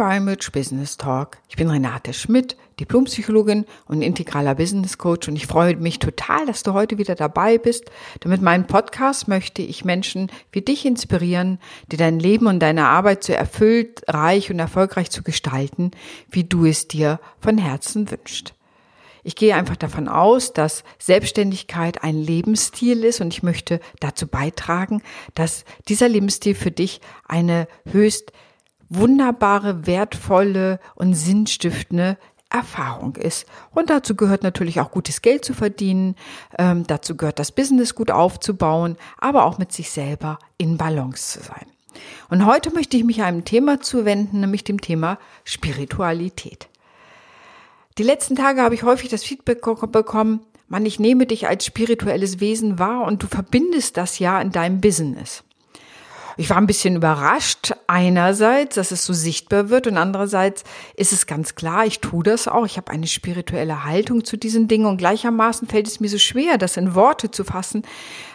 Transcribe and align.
Image 0.00 0.50
Business 0.52 0.96
Talk. 0.96 1.38
Ich 1.48 1.56
bin 1.56 1.68
Renate 1.68 2.14
Schmidt, 2.14 2.56
Diplompsychologin 2.80 3.66
und 3.86 4.00
integraler 4.00 4.54
Business 4.54 4.96
Coach 4.96 5.28
und 5.28 5.36
ich 5.36 5.46
freue 5.46 5.76
mich 5.76 5.98
total, 5.98 6.46
dass 6.46 6.62
du 6.62 6.72
heute 6.72 6.96
wieder 6.96 7.14
dabei 7.14 7.58
bist. 7.58 7.90
Denn 8.22 8.30
mit 8.30 8.40
meinem 8.40 8.66
Podcast 8.66 9.28
möchte 9.28 9.60
ich 9.60 9.84
Menschen 9.84 10.32
wie 10.52 10.62
dich 10.62 10.86
inspirieren, 10.86 11.58
dir 11.92 11.98
dein 11.98 12.18
Leben 12.18 12.46
und 12.46 12.60
deine 12.60 12.86
Arbeit 12.86 13.24
so 13.24 13.34
erfüllt, 13.34 14.02
reich 14.08 14.50
und 14.50 14.58
erfolgreich 14.58 15.10
zu 15.10 15.22
gestalten, 15.22 15.90
wie 16.30 16.44
du 16.44 16.64
es 16.64 16.88
dir 16.88 17.20
von 17.38 17.58
Herzen 17.58 18.10
wünschst. 18.10 18.54
Ich 19.22 19.36
gehe 19.36 19.54
einfach 19.54 19.76
davon 19.76 20.08
aus, 20.08 20.54
dass 20.54 20.82
Selbstständigkeit 20.98 22.02
ein 22.02 22.16
Lebensstil 22.16 23.04
ist 23.04 23.20
und 23.20 23.34
ich 23.34 23.42
möchte 23.42 23.80
dazu 24.00 24.26
beitragen, 24.26 25.02
dass 25.34 25.66
dieser 25.88 26.08
Lebensstil 26.08 26.54
für 26.54 26.70
dich 26.70 27.02
eine 27.28 27.68
höchst 27.90 28.32
wunderbare, 28.90 29.86
wertvolle 29.86 30.78
und 30.94 31.14
sinnstiftende 31.14 32.18
Erfahrung 32.50 33.16
ist. 33.16 33.46
Und 33.70 33.90
dazu 33.90 34.16
gehört 34.16 34.42
natürlich 34.42 34.80
auch 34.80 34.90
gutes 34.90 35.22
Geld 35.22 35.44
zu 35.44 35.54
verdienen, 35.54 36.16
ähm, 36.58 36.86
dazu 36.86 37.16
gehört 37.16 37.38
das 37.38 37.52
Business 37.52 37.94
gut 37.94 38.10
aufzubauen, 38.10 38.96
aber 39.18 39.44
auch 39.46 39.56
mit 39.56 39.72
sich 39.72 39.90
selber 39.90 40.38
in 40.58 40.76
Balance 40.76 41.38
zu 41.38 41.46
sein. 41.46 41.66
Und 42.28 42.44
heute 42.46 42.72
möchte 42.72 42.96
ich 42.96 43.04
mich 43.04 43.22
einem 43.22 43.44
Thema 43.44 43.80
zuwenden, 43.80 44.40
nämlich 44.40 44.64
dem 44.64 44.80
Thema 44.80 45.18
Spiritualität. 45.44 46.68
Die 47.98 48.02
letzten 48.02 48.36
Tage 48.36 48.62
habe 48.62 48.74
ich 48.74 48.82
häufig 48.82 49.10
das 49.10 49.22
Feedback 49.22 49.62
bekommen, 49.62 50.40
Mann, 50.68 50.86
ich 50.86 51.00
nehme 51.00 51.26
dich 51.26 51.48
als 51.48 51.66
spirituelles 51.66 52.38
Wesen 52.38 52.78
wahr 52.78 53.04
und 53.04 53.24
du 53.24 53.26
verbindest 53.26 53.96
das 53.96 54.20
ja 54.20 54.40
in 54.40 54.52
deinem 54.52 54.80
Business. 54.80 55.42
Ich 56.36 56.50
war 56.50 56.56
ein 56.56 56.66
bisschen 56.66 56.96
überrascht, 56.96 57.72
einerseits, 57.86 58.76
dass 58.76 58.90
es 58.90 59.04
so 59.04 59.12
sichtbar 59.12 59.68
wird 59.68 59.86
und 59.86 59.96
andererseits 59.96 60.64
ist 60.96 61.12
es 61.12 61.26
ganz 61.26 61.54
klar, 61.54 61.86
ich 61.86 62.00
tue 62.00 62.22
das 62.22 62.48
auch. 62.48 62.66
Ich 62.66 62.76
habe 62.76 62.92
eine 62.92 63.06
spirituelle 63.06 63.84
Haltung 63.84 64.24
zu 64.24 64.36
diesen 64.36 64.68
Dingen 64.68 64.86
und 64.86 64.96
gleichermaßen 64.96 65.68
fällt 65.68 65.86
es 65.86 66.00
mir 66.00 66.08
so 66.08 66.18
schwer, 66.18 66.58
das 66.58 66.76
in 66.76 66.94
Worte 66.94 67.30
zu 67.30 67.44
fassen. 67.44 67.82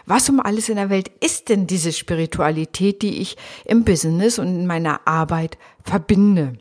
Was 0.05 0.29
um 0.29 0.39
alles 0.39 0.69
in 0.69 0.75
der 0.75 0.89
Welt 0.89 1.09
ist 1.19 1.49
denn 1.49 1.67
diese 1.67 1.91
Spiritualität, 1.91 3.01
die 3.01 3.21
ich 3.21 3.37
im 3.65 3.83
Business 3.83 4.39
und 4.39 4.47
in 4.47 4.67
meiner 4.67 5.07
Arbeit 5.07 5.57
verbinde? 5.83 6.57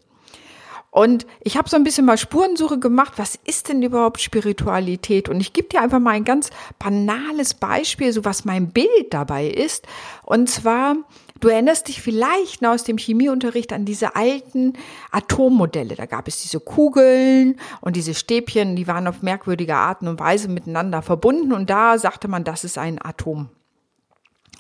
Und 0.95 1.27
ich 1.41 1.57
habe 1.57 1.69
so 1.69 1.75
ein 1.75 1.83
bisschen 1.83 2.05
mal 2.05 2.17
Spurensuche 2.17 2.79
gemacht, 2.79 3.15
was 3.17 3.37
ist 3.45 3.69
denn 3.69 3.83
überhaupt 3.83 4.21
Spiritualität? 4.21 5.29
Und 5.29 5.41
ich 5.41 5.53
gebe 5.53 5.67
dir 5.67 5.81
einfach 5.81 5.99
mal 5.99 6.13
ein 6.13 6.23
ganz 6.23 6.51
banales 6.79 7.55
Beispiel, 7.55 8.13
so 8.13 8.25
was 8.25 8.45
mein 8.45 8.69
Bild 8.69 9.09
dabei 9.11 9.49
ist. 9.49 9.89
Und 10.23 10.49
zwar, 10.49 10.95
du 11.41 11.49
erinnerst 11.49 11.89
dich 11.89 12.01
vielleicht 12.01 12.63
noch 12.63 12.71
aus 12.71 12.85
dem 12.85 12.97
Chemieunterricht 12.97 13.73
an 13.73 13.85
diese 13.85 14.15
alten 14.15 14.75
Atommodelle. 15.11 15.97
Da 15.97 16.07
gab 16.07 16.29
es 16.29 16.43
diese 16.43 16.61
Kugeln 16.61 17.57
und 17.81 17.97
diese 17.97 18.15
Stäbchen, 18.15 18.77
die 18.77 18.87
waren 18.87 19.09
auf 19.09 19.21
merkwürdige 19.21 19.75
Arten 19.75 20.07
und 20.07 20.21
Weise 20.21 20.47
miteinander 20.47 21.03
verbunden. 21.03 21.53
Und 21.53 21.71
da 21.71 21.99
sagte 21.99 22.29
man, 22.29 22.45
das 22.45 22.63
ist 22.63 22.79
ein 22.79 23.05
Atom. 23.05 23.49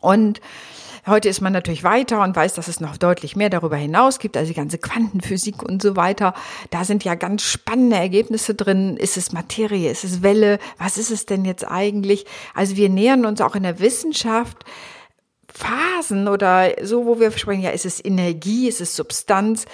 Und 0.00 0.40
Heute 1.06 1.28
ist 1.28 1.42
man 1.42 1.52
natürlich 1.52 1.84
weiter 1.84 2.22
und 2.22 2.34
weiß, 2.34 2.54
dass 2.54 2.68
es 2.68 2.80
noch 2.80 2.96
deutlich 2.96 3.36
mehr 3.36 3.50
darüber 3.50 3.76
hinaus 3.76 4.18
gibt, 4.18 4.38
also 4.38 4.48
die 4.48 4.56
ganze 4.56 4.78
Quantenphysik 4.78 5.62
und 5.62 5.82
so 5.82 5.96
weiter. 5.96 6.32
Da 6.70 6.84
sind 6.84 7.04
ja 7.04 7.14
ganz 7.14 7.42
spannende 7.42 7.96
Ergebnisse 7.96 8.54
drin. 8.54 8.96
Ist 8.96 9.18
es 9.18 9.32
Materie? 9.32 9.90
Ist 9.90 10.04
es 10.04 10.22
Welle? 10.22 10.58
Was 10.78 10.96
ist 10.96 11.10
es 11.10 11.26
denn 11.26 11.44
jetzt 11.44 11.66
eigentlich? 11.70 12.24
Also 12.54 12.76
wir 12.76 12.88
nähern 12.88 13.26
uns 13.26 13.42
auch 13.42 13.54
in 13.54 13.64
der 13.64 13.80
Wissenschaft 13.80 14.64
Phasen 15.54 16.26
oder 16.26 16.72
so, 16.82 17.06
wo 17.06 17.20
wir 17.20 17.30
sprechen, 17.32 17.62
ja, 17.62 17.70
ist 17.70 17.86
es 17.86 18.04
Energie, 18.04 18.66
ist 18.66 18.80
es 18.80 18.96
Substanz? 18.96 19.66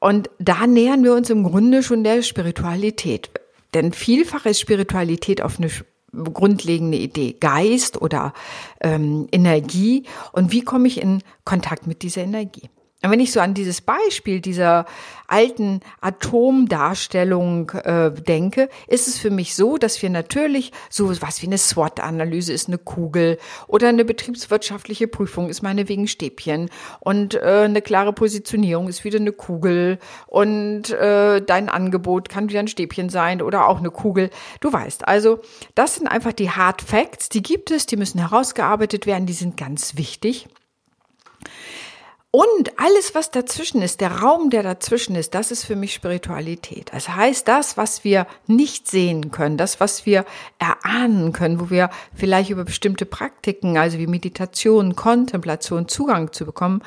Und 0.00 0.30
da 0.38 0.66
nähern 0.66 1.04
wir 1.04 1.14
uns 1.14 1.28
im 1.28 1.42
Grunde 1.42 1.82
schon 1.82 2.02
der 2.02 2.22
Spiritualität. 2.22 3.30
Denn 3.74 3.92
vielfach 3.92 4.46
ist 4.46 4.60
Spiritualität 4.60 5.42
auf 5.42 5.58
eine 5.58 5.70
grundlegende 6.12 6.98
Idee 6.98 7.36
Geist 7.38 8.00
oder 8.00 8.32
ähm, 8.80 9.28
Energie 9.32 10.04
und 10.32 10.52
wie 10.52 10.62
komme 10.62 10.88
ich 10.88 11.00
in 11.00 11.22
Kontakt 11.44 11.86
mit 11.86 12.02
dieser 12.02 12.22
Energie. 12.22 12.68
Und 13.02 13.10
wenn 13.10 13.20
ich 13.20 13.32
so 13.32 13.40
an 13.40 13.54
dieses 13.54 13.80
Beispiel 13.80 14.40
dieser 14.40 14.86
alten 15.26 15.80
Atomdarstellung 16.00 17.70
äh, 17.70 18.12
denke, 18.12 18.68
ist 18.86 19.08
es 19.08 19.18
für 19.18 19.30
mich 19.30 19.54
so, 19.54 19.76
dass 19.76 20.00
wir 20.02 20.10
natürlich 20.10 20.72
so 20.88 21.10
was 21.20 21.42
wie 21.42 21.46
eine 21.46 21.58
SWOT-Analyse 21.58 22.52
ist 22.52 22.68
eine 22.68 22.78
Kugel 22.78 23.38
oder 23.66 23.88
eine 23.88 24.04
betriebswirtschaftliche 24.04 25.08
Prüfung 25.08 25.48
ist 25.48 25.62
meinetwegen 25.62 26.06
Stäbchen 26.06 26.70
und 27.00 27.34
äh, 27.34 27.62
eine 27.64 27.82
klare 27.82 28.12
Positionierung 28.12 28.88
ist 28.88 29.04
wieder 29.04 29.18
eine 29.18 29.32
Kugel 29.32 29.98
und 30.26 30.90
äh, 30.90 31.40
dein 31.40 31.68
Angebot 31.68 32.28
kann 32.28 32.48
wieder 32.48 32.60
ein 32.60 32.68
Stäbchen 32.68 33.08
sein 33.08 33.42
oder 33.42 33.66
auch 33.68 33.78
eine 33.78 33.90
Kugel. 33.90 34.30
Du 34.60 34.72
weißt, 34.72 35.08
also 35.08 35.40
das 35.74 35.96
sind 35.96 36.06
einfach 36.06 36.32
die 36.32 36.50
Hard 36.50 36.82
Facts, 36.82 37.28
die 37.30 37.42
gibt 37.42 37.70
es, 37.70 37.86
die 37.86 37.96
müssen 37.96 38.20
herausgearbeitet 38.20 39.06
werden, 39.06 39.26
die 39.26 39.32
sind 39.32 39.56
ganz 39.56 39.96
wichtig. 39.96 40.46
Und 42.34 42.78
alles, 42.78 43.14
was 43.14 43.30
dazwischen 43.30 43.82
ist, 43.82 44.00
der 44.00 44.20
Raum, 44.20 44.48
der 44.48 44.62
dazwischen 44.62 45.16
ist, 45.16 45.34
das 45.34 45.50
ist 45.50 45.66
für 45.66 45.76
mich 45.76 45.92
Spiritualität. 45.92 46.90
Das 46.90 47.10
heißt, 47.10 47.46
das, 47.46 47.76
was 47.76 48.04
wir 48.04 48.26
nicht 48.46 48.90
sehen 48.90 49.30
können, 49.30 49.58
das, 49.58 49.80
was 49.80 50.06
wir 50.06 50.24
erahnen 50.58 51.34
können, 51.34 51.60
wo 51.60 51.68
wir 51.68 51.90
vielleicht 52.14 52.48
über 52.48 52.64
bestimmte 52.64 53.04
Praktiken, 53.04 53.76
also 53.76 53.98
wie 53.98 54.06
Meditation, 54.06 54.96
Kontemplation, 54.96 55.88
Zugang 55.88 56.32
zu 56.32 56.46
bekommen, 56.46 56.82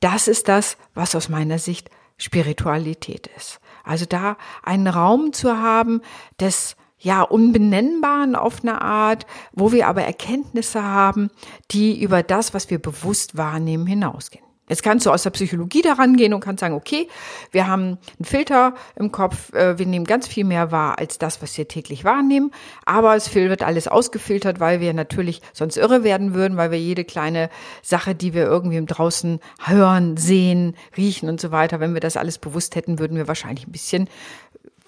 das 0.00 0.28
ist 0.28 0.46
das, 0.46 0.76
was 0.92 1.14
aus 1.14 1.30
meiner 1.30 1.58
Sicht 1.58 1.88
Spiritualität 2.18 3.30
ist. 3.34 3.60
Also 3.82 4.04
da 4.04 4.36
einen 4.62 4.88
Raum 4.88 5.32
zu 5.32 5.56
haben 5.56 6.02
des 6.38 6.76
ja, 6.98 7.22
unbenennbaren 7.22 8.36
auf 8.36 8.60
eine 8.62 8.82
Art, 8.82 9.24
wo 9.52 9.72
wir 9.72 9.86
aber 9.86 10.02
Erkenntnisse 10.02 10.82
haben, 10.82 11.30
die 11.70 11.98
über 11.98 12.22
das, 12.22 12.52
was 12.52 12.68
wir 12.68 12.78
bewusst 12.78 13.38
wahrnehmen, 13.38 13.86
hinausgehen. 13.86 14.45
Jetzt 14.68 14.82
kannst 14.82 15.06
du 15.06 15.10
aus 15.10 15.22
der 15.22 15.30
Psychologie 15.30 15.82
daran 15.82 16.16
gehen 16.16 16.34
und 16.34 16.40
kannst 16.40 16.60
sagen, 16.60 16.74
okay, 16.74 17.08
wir 17.52 17.68
haben 17.68 17.98
einen 18.18 18.24
Filter 18.24 18.74
im 18.96 19.12
Kopf, 19.12 19.52
äh, 19.52 19.78
wir 19.78 19.86
nehmen 19.86 20.04
ganz 20.04 20.26
viel 20.26 20.44
mehr 20.44 20.72
wahr 20.72 20.98
als 20.98 21.18
das, 21.18 21.40
was 21.40 21.56
wir 21.56 21.68
täglich 21.68 22.04
wahrnehmen, 22.04 22.50
aber 22.84 23.14
es 23.14 23.34
wird 23.34 23.62
alles 23.62 23.86
ausgefiltert, 23.86 24.58
weil 24.58 24.80
wir 24.80 24.92
natürlich 24.94 25.40
sonst 25.52 25.76
irre 25.76 26.02
werden 26.02 26.34
würden, 26.34 26.56
weil 26.56 26.70
wir 26.70 26.80
jede 26.80 27.04
kleine 27.04 27.48
Sache, 27.82 28.14
die 28.14 28.34
wir 28.34 28.44
irgendwie 28.44 28.76
im 28.76 28.86
draußen 28.86 29.40
hören, 29.64 30.16
sehen, 30.16 30.74
riechen 30.96 31.28
und 31.28 31.40
so 31.40 31.52
weiter, 31.52 31.78
wenn 31.80 31.94
wir 31.94 32.00
das 32.00 32.16
alles 32.16 32.38
bewusst 32.38 32.74
hätten, 32.74 32.98
würden 32.98 33.16
wir 33.16 33.28
wahrscheinlich 33.28 33.66
ein 33.66 33.72
bisschen 33.72 34.08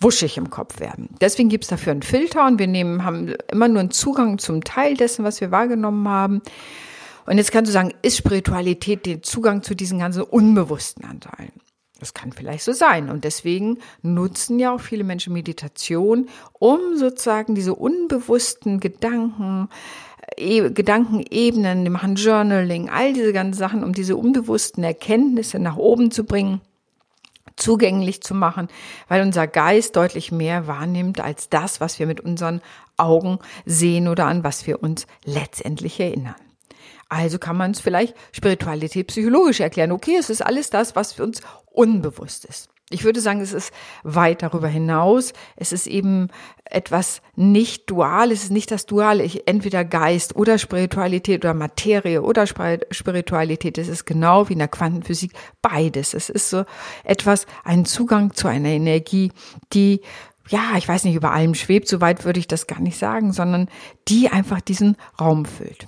wuschig 0.00 0.36
im 0.36 0.50
Kopf 0.50 0.80
werden. 0.80 1.08
Deswegen 1.20 1.48
gibt's 1.48 1.68
dafür 1.68 1.92
einen 1.92 2.02
Filter 2.02 2.46
und 2.46 2.58
wir 2.58 2.66
nehmen, 2.66 3.04
haben 3.04 3.34
immer 3.50 3.68
nur 3.68 3.80
einen 3.80 3.90
Zugang 3.90 4.38
zum 4.38 4.64
Teil 4.64 4.96
dessen, 4.96 5.24
was 5.24 5.40
wir 5.40 5.50
wahrgenommen 5.50 6.08
haben. 6.08 6.42
Und 7.28 7.36
jetzt 7.36 7.52
kannst 7.52 7.68
du 7.68 7.72
sagen, 7.74 7.92
ist 8.00 8.16
Spiritualität 8.16 9.04
der 9.04 9.22
Zugang 9.22 9.62
zu 9.62 9.74
diesen 9.74 9.98
ganzen 9.98 10.22
unbewussten 10.22 11.04
Anteilen? 11.04 11.52
Das 12.00 12.14
kann 12.14 12.32
vielleicht 12.32 12.64
so 12.64 12.72
sein. 12.72 13.10
Und 13.10 13.24
deswegen 13.24 13.80
nutzen 14.00 14.58
ja 14.58 14.74
auch 14.74 14.80
viele 14.80 15.04
Menschen 15.04 15.34
Meditation, 15.34 16.30
um 16.54 16.96
sozusagen 16.96 17.54
diese 17.54 17.74
unbewussten 17.74 18.80
Gedanken, 18.80 19.68
e 20.38 20.70
Gedankenebenen, 20.70 21.84
die 21.84 21.90
machen 21.90 22.14
Journaling, 22.14 22.88
all 22.88 23.12
diese 23.12 23.34
ganzen 23.34 23.58
Sachen, 23.58 23.84
um 23.84 23.92
diese 23.92 24.16
unbewussten 24.16 24.82
Erkenntnisse 24.82 25.58
nach 25.58 25.76
oben 25.76 26.10
zu 26.10 26.24
bringen, 26.24 26.62
zugänglich 27.56 28.22
zu 28.22 28.34
machen, 28.34 28.68
weil 29.06 29.20
unser 29.20 29.46
Geist 29.46 29.96
deutlich 29.96 30.32
mehr 30.32 30.66
wahrnimmt 30.66 31.20
als 31.20 31.50
das, 31.50 31.78
was 31.78 31.98
wir 31.98 32.06
mit 32.06 32.22
unseren 32.22 32.62
Augen 32.96 33.38
sehen 33.66 34.08
oder 34.08 34.24
an 34.24 34.44
was 34.44 34.66
wir 34.66 34.82
uns 34.82 35.06
letztendlich 35.26 36.00
erinnern. 36.00 36.36
Also 37.08 37.38
kann 37.38 37.56
man 37.56 37.70
es 37.70 37.80
vielleicht 37.80 38.14
Spiritualität 38.32 39.06
psychologisch 39.06 39.60
erklären. 39.60 39.92
Okay, 39.92 40.16
es 40.18 40.30
ist 40.30 40.42
alles 40.42 40.70
das, 40.70 40.94
was 40.94 41.12
für 41.12 41.24
uns 41.24 41.40
unbewusst 41.66 42.44
ist. 42.44 42.68
Ich 42.90 43.04
würde 43.04 43.20
sagen, 43.20 43.40
es 43.40 43.52
ist 43.52 43.72
weit 44.02 44.42
darüber 44.42 44.68
hinaus. 44.68 45.34
Es 45.56 45.72
ist 45.72 45.86
eben 45.86 46.28
etwas 46.64 47.20
nicht 47.36 47.90
dual. 47.90 48.32
Es 48.32 48.44
ist 48.44 48.50
nicht 48.50 48.70
das 48.70 48.86
Duale. 48.86 49.24
Ich, 49.24 49.46
entweder 49.46 49.84
Geist 49.84 50.36
oder 50.36 50.56
Spiritualität 50.56 51.44
oder 51.44 51.52
Materie 51.52 52.22
oder 52.22 52.46
Spiritualität. 52.46 53.76
Es 53.76 53.88
ist 53.88 54.06
genau 54.06 54.48
wie 54.48 54.54
in 54.54 54.58
der 54.58 54.68
Quantenphysik 54.68 55.32
beides. 55.60 56.14
Es 56.14 56.30
ist 56.30 56.48
so 56.48 56.64
etwas, 57.04 57.46
ein 57.62 57.84
Zugang 57.84 58.32
zu 58.32 58.48
einer 58.48 58.70
Energie, 58.70 59.32
die 59.74 60.00
ja, 60.48 60.78
ich 60.78 60.88
weiß 60.88 61.04
nicht, 61.04 61.14
über 61.14 61.32
allem 61.32 61.54
schwebt, 61.54 61.88
so 61.88 62.00
weit 62.00 62.24
würde 62.24 62.40
ich 62.40 62.48
das 62.48 62.66
gar 62.66 62.80
nicht 62.80 62.96
sagen, 62.96 63.34
sondern 63.34 63.68
die 64.08 64.30
einfach 64.30 64.62
diesen 64.62 64.96
Raum 65.20 65.44
füllt. 65.44 65.86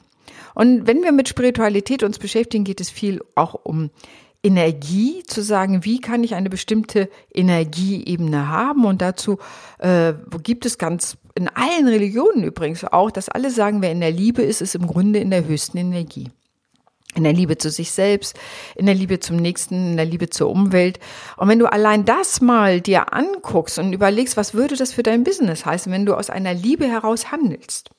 Und 0.55 0.87
wenn 0.87 1.02
wir 1.02 1.12
mit 1.12 1.29
Spiritualität 1.29 2.02
uns 2.02 2.19
beschäftigen, 2.19 2.64
geht 2.64 2.81
es 2.81 2.91
viel 2.91 3.20
auch 3.35 3.55
um 3.55 3.91
Energie, 4.43 5.23
zu 5.26 5.43
sagen, 5.43 5.85
wie 5.85 6.00
kann 6.00 6.25
ich 6.25 6.35
eine 6.35 6.49
bestimmte 6.49 7.11
Energieebene 7.32 8.49
haben. 8.49 8.85
Und 8.85 9.02
dazu 9.02 9.38
äh, 9.79 10.14
gibt 10.43 10.64
es 10.64 10.79
ganz 10.79 11.19
in 11.35 11.49
allen 11.49 11.88
Religionen 11.88 12.44
übrigens 12.44 12.85
auch, 12.85 13.11
dass 13.11 13.29
alle 13.29 13.50
sagen, 13.50 13.82
wer 13.82 13.93
in 13.93 14.00
der 14.00 14.11
Liebe 14.11 14.43
ist, 14.43 14.62
ist 14.62 14.75
im 14.75 14.87
Grunde 14.87 15.19
in 15.19 15.31
der 15.31 15.47
höchsten 15.47 15.79
Energie. 15.79 16.29
in 17.17 17.25
der 17.25 17.32
Liebe 17.32 17.58
zu 17.58 17.70
sich 17.70 17.91
selbst, 17.91 18.38
in 18.76 18.87
der 18.87 18.94
Liebe 18.94 19.19
zum 19.19 19.37
Nächsten, 19.37 19.75
in 19.75 19.96
der 19.96 20.06
Liebe 20.06 20.31
zur 20.31 20.49
Umwelt. 20.49 21.00
Und 21.37 21.49
wenn 21.49 21.58
du 21.58 21.67
allein 21.67 22.05
das 22.05 22.41
mal 22.41 22.81
dir 22.81 23.12
anguckst 23.12 23.79
und 23.81 23.93
überlegst, 23.93 24.37
was 24.37 24.55
würde 24.55 24.76
das 24.76 24.93
für 24.93 25.03
dein 25.03 25.25
Business 25.25 25.67
heißen, 25.67 25.93
wenn 25.93 26.06
du 26.06 26.14
aus 26.14 26.31
einer 26.31 26.55
Liebe 26.55 26.87
heraus 26.87 27.32
handelst? 27.32 27.91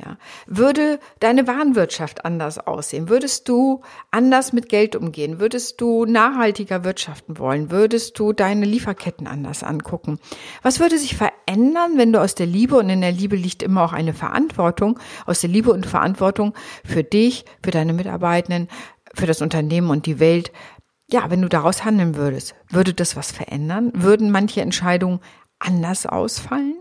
Ja, 0.00 0.16
würde 0.46 1.00
deine 1.18 1.48
Warenwirtschaft 1.48 2.24
anders 2.24 2.58
aussehen? 2.58 3.08
Würdest 3.08 3.48
du 3.48 3.82
anders 4.12 4.52
mit 4.52 4.68
Geld 4.68 4.94
umgehen? 4.94 5.40
Würdest 5.40 5.80
du 5.80 6.04
nachhaltiger 6.04 6.84
wirtschaften 6.84 7.38
wollen? 7.38 7.72
Würdest 7.72 8.16
du 8.18 8.32
deine 8.32 8.64
Lieferketten 8.64 9.26
anders 9.26 9.64
angucken? 9.64 10.20
Was 10.62 10.78
würde 10.78 10.98
sich 10.98 11.16
verändern, 11.16 11.92
wenn 11.96 12.12
du 12.12 12.20
aus 12.20 12.36
der 12.36 12.46
Liebe 12.46 12.76
und 12.76 12.88
in 12.90 13.00
der 13.00 13.10
Liebe 13.10 13.34
liegt 13.34 13.64
immer 13.64 13.82
auch 13.82 13.92
eine 13.92 14.14
Verantwortung, 14.14 15.00
aus 15.26 15.40
der 15.40 15.50
Liebe 15.50 15.72
und 15.72 15.84
Verantwortung 15.84 16.54
für 16.84 17.02
dich, 17.02 17.44
für 17.64 17.72
deine 17.72 17.92
Mitarbeitenden, 17.92 18.68
für 19.14 19.26
das 19.26 19.42
Unternehmen 19.42 19.90
und 19.90 20.06
die 20.06 20.20
Welt 20.20 20.52
ja, 21.10 21.30
wenn 21.30 21.40
du 21.40 21.48
daraus 21.48 21.84
handeln 21.84 22.16
würdest, 22.16 22.54
würde 22.68 22.92
das 22.92 23.16
was 23.16 23.32
verändern? 23.32 23.92
Würden 23.94 24.30
manche 24.30 24.60
Entscheidungen 24.60 25.20
anders 25.58 26.06
ausfallen? 26.06 26.76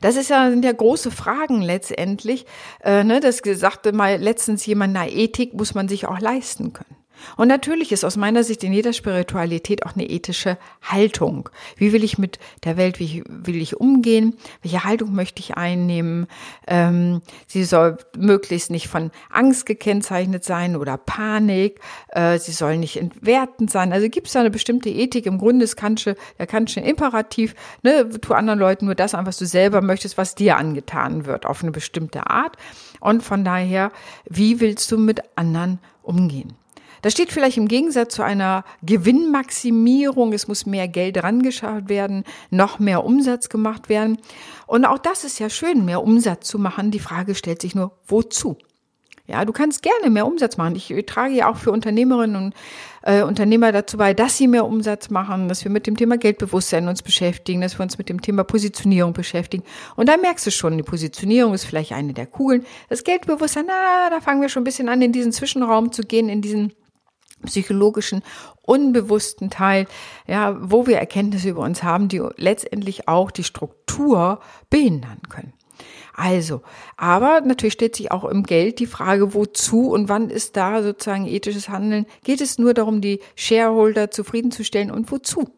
Das 0.00 0.16
ist 0.16 0.30
ja, 0.30 0.50
sind 0.50 0.64
ja 0.64 0.72
große 0.72 1.10
Fragen 1.10 1.62
letztendlich. 1.62 2.46
Äh, 2.82 3.04
ne, 3.04 3.20
das 3.20 3.42
sagte 3.44 3.92
mal 3.92 4.16
letztens 4.16 4.66
jemand, 4.66 4.92
na, 4.92 5.06
Ethik 5.06 5.54
muss 5.54 5.74
man 5.74 5.88
sich 5.88 6.06
auch 6.06 6.20
leisten 6.20 6.72
können. 6.72 6.99
Und 7.36 7.48
natürlich 7.48 7.92
ist 7.92 8.04
aus 8.04 8.16
meiner 8.16 8.44
Sicht 8.44 8.64
in 8.64 8.72
jeder 8.72 8.92
Spiritualität 8.92 9.86
auch 9.86 9.94
eine 9.94 10.08
ethische 10.08 10.58
Haltung. 10.82 11.48
Wie 11.76 11.92
will 11.92 12.04
ich 12.04 12.18
mit 12.18 12.38
der 12.64 12.76
Welt, 12.76 12.98
wie 12.98 13.22
will 13.26 13.60
ich 13.60 13.78
umgehen? 13.78 14.36
Welche 14.62 14.84
Haltung 14.84 15.14
möchte 15.14 15.40
ich 15.40 15.56
einnehmen? 15.56 16.26
Ähm, 16.66 17.22
sie 17.46 17.64
soll 17.64 17.98
möglichst 18.16 18.70
nicht 18.70 18.88
von 18.88 19.10
Angst 19.30 19.66
gekennzeichnet 19.66 20.44
sein 20.44 20.76
oder 20.76 20.96
Panik. 20.96 21.80
Äh, 22.08 22.38
sie 22.38 22.52
soll 22.52 22.76
nicht 22.76 22.96
entwertend 22.96 23.70
sein. 23.70 23.92
Also 23.92 24.08
gibt 24.08 24.26
es 24.26 24.32
da 24.34 24.40
eine 24.40 24.50
bestimmte 24.50 24.90
Ethik? 24.90 25.26
Im 25.26 25.38
Grunde 25.38 25.64
ist 25.64 25.76
Kantsche, 25.76 26.16
der 26.38 26.46
Kantsche 26.46 26.80
Imperativ, 26.80 27.54
ne, 27.82 28.08
tu 28.08 28.34
anderen 28.34 28.58
Leuten 28.58 28.86
nur 28.86 28.94
das 28.94 29.14
an, 29.14 29.26
was 29.26 29.38
du 29.38 29.46
selber 29.46 29.80
möchtest, 29.80 30.18
was 30.18 30.34
dir 30.34 30.56
angetan 30.56 31.26
wird, 31.26 31.46
auf 31.46 31.62
eine 31.62 31.72
bestimmte 31.72 32.28
Art. 32.28 32.56
Und 33.00 33.22
von 33.22 33.44
daher, 33.44 33.92
wie 34.28 34.60
willst 34.60 34.90
du 34.92 34.98
mit 34.98 35.22
anderen 35.36 35.78
umgehen? 36.02 36.54
Das 37.02 37.12
steht 37.12 37.32
vielleicht 37.32 37.56
im 37.56 37.68
Gegensatz 37.68 38.14
zu 38.14 38.22
einer 38.22 38.64
Gewinnmaximierung. 38.82 40.32
Es 40.32 40.48
muss 40.48 40.66
mehr 40.66 40.88
Geld 40.88 41.22
rangeschaut 41.22 41.88
werden, 41.88 42.24
noch 42.50 42.78
mehr 42.78 43.04
Umsatz 43.04 43.48
gemacht 43.48 43.88
werden. 43.88 44.18
Und 44.66 44.84
auch 44.84 44.98
das 44.98 45.24
ist 45.24 45.38
ja 45.38 45.50
schön, 45.50 45.84
mehr 45.84 46.02
Umsatz 46.02 46.48
zu 46.48 46.58
machen. 46.58 46.90
Die 46.90 46.98
Frage 46.98 47.34
stellt 47.34 47.62
sich 47.62 47.74
nur, 47.74 47.92
wozu? 48.06 48.58
Ja, 49.30 49.44
du 49.44 49.52
kannst 49.52 49.82
gerne 49.82 50.10
mehr 50.10 50.26
Umsatz 50.26 50.56
machen. 50.56 50.74
Ich 50.74 50.92
trage 51.06 51.34
ja 51.34 51.48
auch 51.48 51.56
für 51.56 51.70
Unternehmerinnen 51.70 52.46
und 52.46 52.54
äh, 53.02 53.22
Unternehmer 53.22 53.70
dazu 53.70 53.96
bei, 53.96 54.12
dass 54.12 54.36
sie 54.36 54.48
mehr 54.48 54.64
Umsatz 54.64 55.08
machen, 55.08 55.48
dass 55.48 55.62
wir 55.62 55.70
mit 55.70 55.86
dem 55.86 55.96
Thema 55.96 56.18
Geldbewusstsein 56.18 56.88
uns 56.88 57.00
beschäftigen, 57.00 57.60
dass 57.60 57.78
wir 57.78 57.84
uns 57.84 57.96
mit 57.96 58.08
dem 58.08 58.20
Thema 58.20 58.42
Positionierung 58.42 59.12
beschäftigen. 59.12 59.62
Und 59.94 60.08
da 60.08 60.16
merkst 60.16 60.48
du 60.48 60.50
schon, 60.50 60.76
die 60.76 60.82
Positionierung 60.82 61.54
ist 61.54 61.64
vielleicht 61.64 61.92
eine 61.92 62.12
der 62.12 62.26
Kugeln. 62.26 62.66
Das 62.88 63.04
Geldbewusstsein, 63.04 63.66
na, 63.68 64.10
da 64.10 64.20
fangen 64.20 64.42
wir 64.42 64.48
schon 64.48 64.62
ein 64.62 64.64
bisschen 64.64 64.88
an, 64.88 65.00
in 65.00 65.12
diesen 65.12 65.30
Zwischenraum 65.30 65.92
zu 65.92 66.02
gehen, 66.02 66.28
in 66.28 66.42
diesen 66.42 66.72
psychologischen, 67.44 68.22
unbewussten 68.62 69.50
Teil, 69.50 69.86
ja, 70.26 70.56
wo 70.60 70.86
wir 70.86 70.98
Erkenntnisse 70.98 71.50
über 71.50 71.62
uns 71.62 71.82
haben, 71.82 72.08
die 72.08 72.22
letztendlich 72.36 73.08
auch 73.08 73.30
die 73.30 73.44
Struktur 73.44 74.40
behindern 74.68 75.20
können. 75.28 75.52
Also, 76.14 76.62
aber 76.96 77.40
natürlich 77.40 77.72
stellt 77.72 77.96
sich 77.96 78.12
auch 78.12 78.24
im 78.24 78.42
Geld 78.42 78.78
die 78.78 78.86
Frage, 78.86 79.32
wozu 79.32 79.90
und 79.90 80.08
wann 80.08 80.28
ist 80.28 80.56
da 80.56 80.82
sozusagen 80.82 81.26
ethisches 81.26 81.68
Handeln? 81.68 82.06
Geht 82.24 82.40
es 82.40 82.58
nur 82.58 82.74
darum, 82.74 83.00
die 83.00 83.20
Shareholder 83.36 84.10
zufriedenzustellen 84.10 84.90
und 84.90 85.10
wozu? 85.10 85.48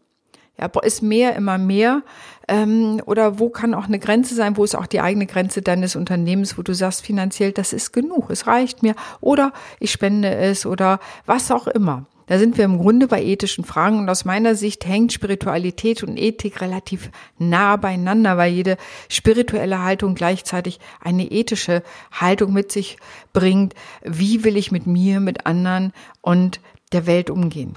Ja, 0.58 0.70
ist 0.82 1.02
mehr 1.02 1.34
immer 1.34 1.58
mehr? 1.58 2.02
Ähm, 2.46 3.00
oder 3.06 3.38
wo 3.38 3.48
kann 3.48 3.74
auch 3.74 3.86
eine 3.86 3.98
Grenze 3.98 4.34
sein? 4.34 4.56
Wo 4.56 4.64
ist 4.64 4.76
auch 4.76 4.86
die 4.86 5.00
eigene 5.00 5.26
Grenze 5.26 5.62
deines 5.62 5.96
Unternehmens, 5.96 6.58
wo 6.58 6.62
du 6.62 6.74
sagst 6.74 7.02
finanziell, 7.02 7.52
das 7.52 7.72
ist 7.72 7.92
genug, 7.92 8.30
es 8.30 8.46
reicht 8.46 8.82
mir. 8.82 8.94
Oder 9.20 9.52
ich 9.80 9.90
spende 9.92 10.34
es 10.34 10.66
oder 10.66 11.00
was 11.26 11.50
auch 11.50 11.66
immer. 11.66 12.06
Da 12.26 12.38
sind 12.38 12.56
wir 12.56 12.64
im 12.64 12.78
Grunde 12.78 13.08
bei 13.08 13.22
ethischen 13.22 13.64
Fragen 13.64 13.98
und 13.98 14.08
aus 14.08 14.24
meiner 14.24 14.54
Sicht 14.54 14.86
hängt 14.86 15.12
Spiritualität 15.12 16.02
und 16.02 16.16
Ethik 16.16 16.60
relativ 16.60 17.10
nah 17.38 17.76
beieinander, 17.76 18.36
weil 18.36 18.52
jede 18.52 18.76
spirituelle 19.08 19.82
Haltung 19.82 20.14
gleichzeitig 20.14 20.78
eine 21.00 21.30
ethische 21.30 21.82
Haltung 22.12 22.52
mit 22.52 22.72
sich 22.72 22.96
bringt. 23.32 23.74
Wie 24.02 24.44
will 24.44 24.56
ich 24.56 24.72
mit 24.72 24.86
mir, 24.86 25.20
mit 25.20 25.46
anderen 25.46 25.92
und 26.20 26.60
der 26.92 27.06
Welt 27.06 27.28
umgehen? 27.28 27.76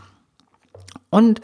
Und 1.10 1.42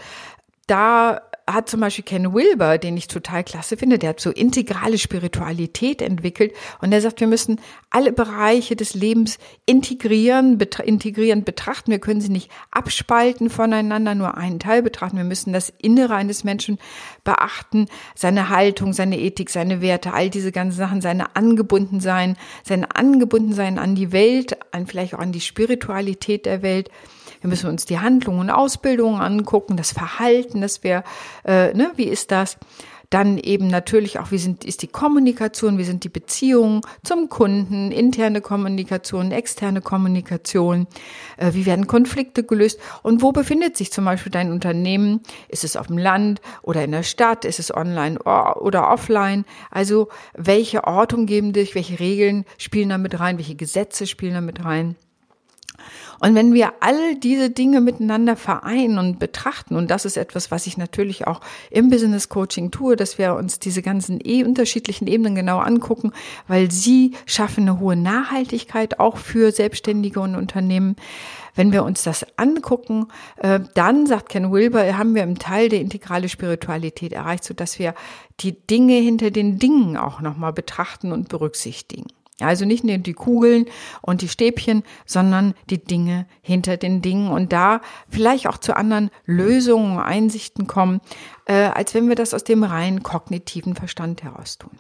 da 0.68 1.22
hat 1.54 1.69
zum 1.69 1.80
Beispiel 1.80 2.06
Ken 2.06 2.34
Wilber, 2.34 2.78
den 2.78 2.98
ich 2.98 3.08
total 3.08 3.44
klasse 3.44 3.78
finde, 3.78 3.98
der 4.00 4.12
hat 4.12 4.19
so 4.19 4.30
integrale 4.30 4.98
Spiritualität 4.98 6.02
entwickelt 6.02 6.54
und 6.81 6.92
der 6.92 7.02
sagt, 7.02 7.19
wir 7.19 7.28
müssen 7.28 7.60
alle 7.90 8.12
Bereiche 8.12 8.75
des 8.75 8.94
Lebens 8.94 9.38
integrieren, 9.66 10.58
betra 10.58 10.84
integrierend 10.84 11.46
betrachten. 11.46 11.92
Wir 11.92 12.00
können 12.00 12.22
sie 12.22 12.30
nicht 12.30 12.52
abspalten 12.72 13.50
voneinander, 13.50 14.16
nur 14.16 14.38
einen 14.38 14.60
Teil 14.60 14.81
betrachten. 14.81 15.18
Wir 15.18 15.24
müssen 15.24 15.54
das 15.54 15.74
Innere 15.81 16.16
eines 16.16 16.44
Menschen 16.44 16.78
beachten, 17.24 17.88
seine 18.16 18.50
Haltung, 18.50 18.94
seine 18.94 19.19
Ethik, 19.19 19.50
seine 19.50 19.81
Werte, 19.81 20.13
all 20.13 20.30
diese 20.30 20.52
ganzen 20.52 20.78
Sachen, 20.78 21.02
seine 21.02 21.36
Angebundensein, 21.36 22.38
sein 22.63 22.86
Angebundensein 22.86 23.80
an 23.80 23.96
die 23.96 24.12
Welt, 24.12 24.58
an 24.74 24.88
vielleicht 24.88 25.16
auch 25.16 25.19
an 25.19 25.31
die 25.31 25.42
Spiritualität 25.42 26.46
der 26.46 26.62
Welt. 26.62 26.90
Wir 27.41 27.49
müssen 27.49 27.69
uns 27.69 27.85
die 27.85 27.99
Handlungen 27.99 28.39
und 28.39 28.49
Ausbildungen 28.49 29.19
angucken, 29.19 29.75
das 29.75 29.91
Verhalten, 29.91 30.61
das 30.61 30.83
wäre, 30.83 31.03
äh, 31.43 31.73
ne, 31.73 31.91
wie 31.95 32.05
ist 32.05 32.31
das? 32.31 32.57
Dann 33.11 33.38
eben 33.38 33.67
natürlich 33.67 34.19
auch, 34.19 34.31
wie 34.31 34.38
sind, 34.38 34.63
ist 34.63 34.83
die 34.83 34.88
Kommunikation, 34.88 35.77
wie 35.77 35.83
sind 35.83 36.05
die 36.05 36.09
Beziehungen 36.09 36.79
zum 37.03 37.27
Kunden, 37.27 37.91
interne 37.91 38.39
Kommunikation, 38.39 39.33
externe 39.33 39.81
Kommunikation, 39.81 40.88
äh, 41.35 41.53
wie 41.53 41.65
werden 41.65 41.88
Konflikte 41.88 42.45
gelöst 42.45 42.79
und 43.03 43.21
wo 43.21 43.33
befindet 43.33 43.75
sich 43.75 43.91
zum 43.91 44.05
Beispiel 44.05 44.31
dein 44.31 44.49
Unternehmen? 44.49 45.19
Ist 45.49 45.65
es 45.65 45.75
auf 45.75 45.88
dem 45.88 45.97
Land 45.97 46.39
oder 46.62 46.86
in 46.86 46.91
der 46.91 47.03
Stadt? 47.03 47.43
Ist 47.43 47.60
es 47.60 47.75
online 47.75 48.17
oder 48.19 48.89
offline? 48.89 49.43
Also 49.71 50.07
welche 50.33 50.86
Ortung 50.86 51.25
geben 51.25 51.51
dich, 51.51 51.75
welche 51.75 52.00
Regeln 52.00 52.45
spielen 52.57 52.89
da 52.89 52.98
mit 52.98 53.19
rein, 53.19 53.38
welche 53.38 53.55
Gesetze 53.55 54.07
spielen 54.07 54.36
da 54.36 54.41
mit 54.41 54.63
rein? 54.63 54.95
Und 56.20 56.36
wenn 56.36 56.54
wir 56.54 56.74
all 56.82 57.16
diese 57.16 57.50
Dinge 57.50 57.82
miteinander 57.82 58.36
vereinen 58.36 59.00
und 59.00 59.18
betrachten, 59.18 59.75
und 59.75 59.90
das 59.90 60.06
ist 60.06 60.18
etwas, 60.18 60.51
was 60.51 60.68
ich 60.68 60.78
natürlich 60.78 61.25
auch 61.25 61.42
im 61.72 61.90
Business 61.90 62.30
Coaching 62.30 62.70
tue, 62.70 62.96
dass 62.96 63.18
wir 63.18 63.34
uns 63.36 63.58
diese 63.58 63.82
ganzen 63.82 64.20
eh 64.24 64.44
unterschiedlichen 64.44 65.08
Ebenen 65.08 65.34
genau 65.34 65.58
angucken, 65.58 66.12
weil 66.48 66.70
sie 66.70 67.13
schaffen 67.25 67.68
eine 67.68 67.80
hohe 67.80 67.96
Nachhaltigkeit 67.96 69.00
auch 69.00 69.18
für 69.18 69.51
Selbstständige 69.51 70.20
und 70.20 70.36
Unternehmen. 70.36 70.96
Wenn 71.56 71.72
wir 71.72 71.84
uns 71.84 72.04
das 72.04 72.25
angucken, 72.38 73.08
äh, 73.38 73.60
dann, 73.74 74.06
sagt 74.06 74.30
Ken 74.30 74.51
Wilber, 74.51 74.98
haben 74.98 75.16
wir 75.16 75.24
im 75.24 75.38
Teil 75.40 75.70
der 75.70 75.82
integrale 75.82 76.30
Spiritualität 76.30 77.13
erreicht, 77.13 77.44
so 77.44 77.54
dass 77.54 77.80
wir 77.80 77.94
die 78.40 78.54
Dinge 78.54 78.96
hinter 78.96 79.32
den 79.32 79.60
Dingen 79.60 79.98
auch 79.98 80.22
nochmal 80.22 80.54
betrachten 80.54 81.12
und 81.12 81.30
berücksichtigen. 81.30 82.06
Also 82.43 82.65
nicht 82.65 82.83
nur 82.83 82.98
die 82.98 83.13
Kugeln 83.13 83.65
und 84.01 84.21
die 84.21 84.27
Stäbchen, 84.27 84.83
sondern 85.05 85.53
die 85.69 85.83
Dinge 85.83 86.25
hinter 86.41 86.77
den 86.77 87.01
Dingen 87.01 87.29
und 87.29 87.53
da 87.53 87.81
vielleicht 88.10 88.48
auch 88.48 88.57
zu 88.57 88.75
anderen 88.75 89.10
Lösungen, 89.25 90.00
Einsichten 90.00 90.67
kommen, 90.67 91.01
äh, 91.45 91.53
als 91.53 91.93
wenn 91.93 92.07
wir 92.07 92.15
das 92.15 92.33
aus 92.33 92.43
dem 92.43 92.63
rein 92.63 93.03
kognitiven 93.03 93.75
Verstand 93.75 94.24
heraus 94.24 94.57
tun. 94.57 94.77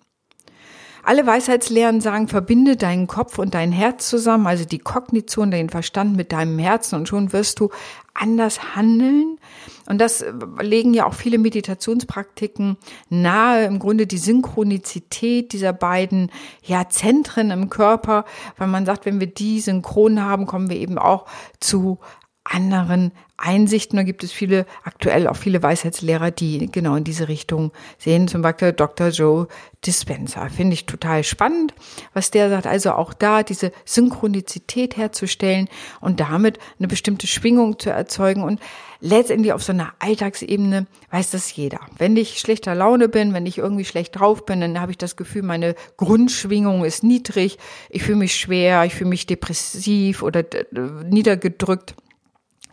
Alle 1.03 1.25
Weisheitslehren 1.25 2.01
sagen, 2.01 2.27
verbinde 2.27 2.77
deinen 2.77 3.07
Kopf 3.07 3.39
und 3.39 3.53
dein 3.53 3.71
Herz 3.71 4.09
zusammen, 4.09 4.47
also 4.47 4.65
die 4.65 4.79
Kognition, 4.79 5.51
den 5.51 5.69
Verstand 5.69 6.15
mit 6.15 6.31
deinem 6.31 6.59
Herzen 6.59 6.95
und 6.95 7.07
schon 7.07 7.33
wirst 7.33 7.59
du 7.59 7.69
anders 8.13 8.75
handeln. 8.75 9.37
Und 9.87 9.99
das 9.99 10.21
äh, 10.21 10.31
legen 10.59 10.93
ja 10.93 11.05
auch 11.05 11.13
viele 11.13 11.37
Meditationspraktiken 11.37 12.77
nahe, 13.09 13.65
im 13.65 13.79
Grunde 13.79 14.07
die 14.07 14.17
Synchronizität 14.17 15.53
dieser 15.53 15.73
beiden 15.73 16.31
ja, 16.63 16.87
Zentren 16.89 17.51
im 17.51 17.69
Körper, 17.69 18.25
weil 18.57 18.67
man 18.67 18.85
sagt, 18.85 19.05
wenn 19.05 19.19
wir 19.19 19.27
die 19.27 19.59
synchron 19.59 20.21
haben, 20.21 20.45
kommen 20.45 20.69
wir 20.69 20.77
eben 20.77 20.97
auch 20.97 21.25
zu 21.59 21.99
anderen 22.43 23.11
Einsichten. 23.37 23.97
Da 23.97 24.03
gibt 24.03 24.23
es 24.23 24.31
viele, 24.31 24.65
aktuell 24.83 25.27
auch 25.27 25.35
viele 25.35 25.61
Weisheitslehrer, 25.61 26.31
die 26.31 26.71
genau 26.71 26.95
in 26.95 27.03
diese 27.03 27.27
Richtung 27.27 27.71
sehen. 27.97 28.27
Zum 28.27 28.41
Beispiel 28.41 28.73
Dr. 28.73 29.09
Joe 29.09 29.47
Dispenza. 29.85 30.49
Finde 30.49 30.73
ich 30.73 30.85
total 30.85 31.23
spannend, 31.23 31.73
was 32.13 32.31
der 32.31 32.49
sagt. 32.49 32.67
Also 32.67 32.93
auch 32.93 33.13
da 33.13 33.43
diese 33.43 33.71
Synchronizität 33.85 34.97
herzustellen 34.97 35.69
und 35.99 36.19
damit 36.19 36.59
eine 36.79 36.87
bestimmte 36.87 37.27
Schwingung 37.27 37.79
zu 37.79 37.89
erzeugen 37.89 38.43
und 38.43 38.59
letztendlich 38.99 39.53
auf 39.53 39.63
so 39.63 39.71
einer 39.71 39.93
Alltagsebene 39.99 40.85
weiß 41.09 41.31
das 41.31 41.55
jeder. 41.55 41.79
Wenn 41.97 42.15
ich 42.15 42.39
schlechter 42.39 42.75
Laune 42.75 43.09
bin, 43.09 43.33
wenn 43.33 43.47
ich 43.47 43.57
irgendwie 43.57 43.85
schlecht 43.85 44.19
drauf 44.19 44.45
bin, 44.45 44.61
dann 44.61 44.79
habe 44.79 44.91
ich 44.91 44.97
das 44.97 45.15
Gefühl, 45.15 45.41
meine 45.41 45.75
Grundschwingung 45.97 46.85
ist 46.85 47.03
niedrig, 47.03 47.57
ich 47.89 48.03
fühle 48.03 48.19
mich 48.19 48.35
schwer, 48.35 48.85
ich 48.85 48.93
fühle 48.93 49.09
mich 49.09 49.25
depressiv 49.25 50.21
oder 50.21 50.43
niedergedrückt. 51.09 51.95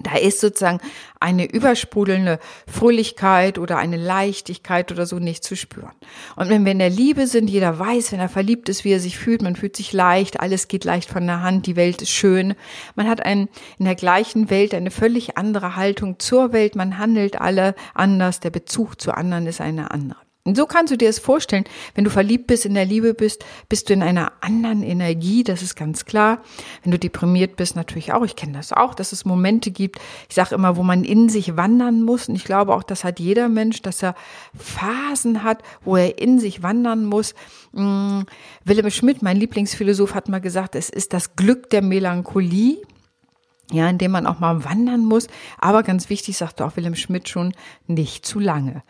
Da 0.01 0.17
ist 0.17 0.41
sozusagen 0.41 0.81
eine 1.21 1.51
übersprudelnde 1.51 2.39
Fröhlichkeit 2.67 3.59
oder 3.59 3.79
eine 3.79 3.97
Leichtigkeit 3.97 4.93
oder 4.93 5.07
so 5.07 5.19
nicht 5.19 5.43
zu 5.43 5.57
spüren. 5.57 5.93
Und 6.37 6.49
wenn 6.49 6.65
wir 6.65 6.73
in 6.73 6.79
der 6.79 6.91
Liebe 6.91 7.27
sind, 7.27 7.51
jeder 7.51 7.79
weiß, 7.79 8.13
wenn 8.13 8.21
er 8.21 8.29
verliebt 8.29 8.69
ist, 8.69 8.85
wie 8.85 8.93
er 8.93 9.01
sich 9.01 9.19
fühlt, 9.19 9.43
man 9.43 9.57
fühlt 9.57 9.77
sich 9.77 9.93
leicht, 9.93 10.41
alles 10.41 10.69
geht 10.69 10.85
leicht 10.85 11.11
von 11.11 11.27
der 11.27 11.43
Hand, 11.43 11.67
die 11.67 11.77
Welt 11.77 12.03
ist 12.03 12.11
schön. 12.11 12.55
Man 12.95 13.09
hat 13.09 13.25
ein, 13.25 13.49
in 13.79 13.87
der 13.87 13.97
gleichen 13.97 14.51
Welt 14.51 14.75
eine 14.75 14.91
völlig 14.91 15.37
andere 15.37 15.75
Haltung 15.75 16.19
zur 16.19 16.53
Welt, 16.53 16.77
man 16.77 16.99
handelt 16.99 17.41
alle 17.41 17.75
anders, 17.95 18.41
der 18.41 18.51
Bezug 18.51 19.01
zu 19.01 19.13
anderen 19.13 19.47
ist 19.47 19.61
eine 19.61 19.91
andere. 19.91 20.28
Und 20.49 20.57
so 20.57 20.65
kannst 20.65 20.91
du 20.91 20.97
dir 20.97 21.11
es 21.11 21.19
vorstellen, 21.19 21.65
wenn 21.95 22.05
du 22.05 22.11
verliebt 22.11 22.47
bist, 22.47 22.65
in 22.65 22.73
der 22.73 22.87
Liebe 22.87 23.13
bist, 23.13 23.45
bist 23.69 23.91
du 23.91 23.93
in 23.93 24.03
einer 24.03 24.33
anderen 24.41 24.83
Energie, 24.83 25.45
das 25.45 25.61
ist 25.61 25.77
ganz 25.77 26.07
klar. 26.07 26.43
Wenn 26.83 26.91
du 26.91 26.99
deprimiert 26.99 27.57
bist, 27.57 27.77
natürlich 27.77 28.15
auch. 28.15 28.25
Ich 28.25 28.35
kenne 28.35 28.55
das 28.55 28.73
auch, 28.73 28.95
dass 28.95 29.13
es 29.13 29.27
Momente 29.27 29.71
gibt, 29.71 29.99
ich 30.27 30.35
sage 30.35 30.55
immer, 30.55 30.77
wo 30.77 30.83
man 30.83 31.05
in 31.05 31.29
sich 31.29 31.59
wandern 31.59 32.03
muss. 32.03 32.31
Und 32.31 32.35
ich 32.35 32.45
glaube 32.45 32.75
auch, 32.75 32.83
das 32.83 33.05
hat 33.05 33.21
jeder 33.21 33.51
Mensch, 33.51 33.83
dass 33.83 34.03
er 34.03 34.15
Phasen 34.57 35.43
hat, 35.43 35.63
wo 35.85 35.97
er 35.97 36.19
in 36.19 36.39
sich 36.39 36.63
wandern 36.63 37.05
muss. 37.05 37.35
Hm, 37.75 38.25
Willem 38.65 38.91
Schmidt, 38.91 39.21
mein 39.21 39.37
Lieblingsphilosoph, 39.37 40.15
hat 40.15 40.31
mal 40.31 40.41
gesagt, 40.41 40.77
es 40.77 40.89
ist 40.89 41.13
das 41.13 41.37
Glück 41.37 41.69
der 41.69 41.83
Melancholie 41.83 42.79
ja, 43.71 43.89
in 43.89 43.99
dem 43.99 44.11
man 44.11 44.27
auch 44.27 44.41
mal 44.41 44.65
wandern 44.65 45.05
muss. 45.05 45.27
Aber 45.59 45.83
ganz 45.83 46.09
wichtig, 46.09 46.37
sagte 46.37 46.65
auch 46.65 46.77
Willem 46.77 46.95
Schmidt 46.95 47.29
schon, 47.29 47.53
nicht 47.87 48.25
zu 48.25 48.39
lange. 48.39 48.83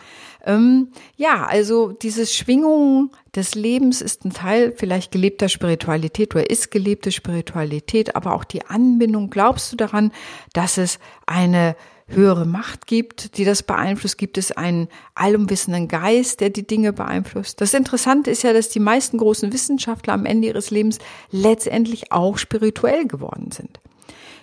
Ähm, 0.45 0.89
ja, 1.17 1.47
also 1.47 1.93
diese 1.93 2.27
Schwingung 2.27 3.11
des 3.35 3.55
Lebens 3.55 4.01
ist 4.01 4.25
ein 4.25 4.33
Teil 4.33 4.73
vielleicht 4.77 5.11
gelebter 5.11 5.49
Spiritualität 5.49 6.35
oder 6.35 6.49
ist 6.49 6.71
gelebte 6.71 7.11
Spiritualität, 7.11 8.15
aber 8.15 8.35
auch 8.35 8.45
die 8.45 8.67
Anbindung. 8.67 9.31
Glaubst 9.31 9.73
du 9.73 9.77
daran, 9.77 10.13
dass 10.53 10.79
es 10.79 10.99
eine 11.27 11.75
höhere 12.07 12.47
Macht 12.47 12.87
gibt, 12.87 13.37
die 13.37 13.45
das 13.45 13.63
beeinflusst? 13.63 14.17
Gibt 14.17 14.39
es 14.39 14.53
einen 14.53 14.89
allumwissenden 15.15 15.89
Geist, 15.89 16.41
der 16.41 16.51
die 16.51 16.67
Dinge 16.67 16.93
beeinflusst? 16.93 17.61
Das 17.61 17.75
Interessante 17.75 18.31
ist 18.31 18.43
ja, 18.43 18.53
dass 18.53 18.71
die 18.71 18.81
meisten 18.81 19.19
großen 19.19 19.53
Wissenschaftler 19.53 20.15
am 20.15 20.25
Ende 20.25 20.49
ihres 20.49 20.71
Lebens 20.71 20.99
letztendlich 21.31 22.13
auch 22.13 22.39
spirituell 22.39 23.07
geworden 23.07 23.51
sind. 23.51 23.81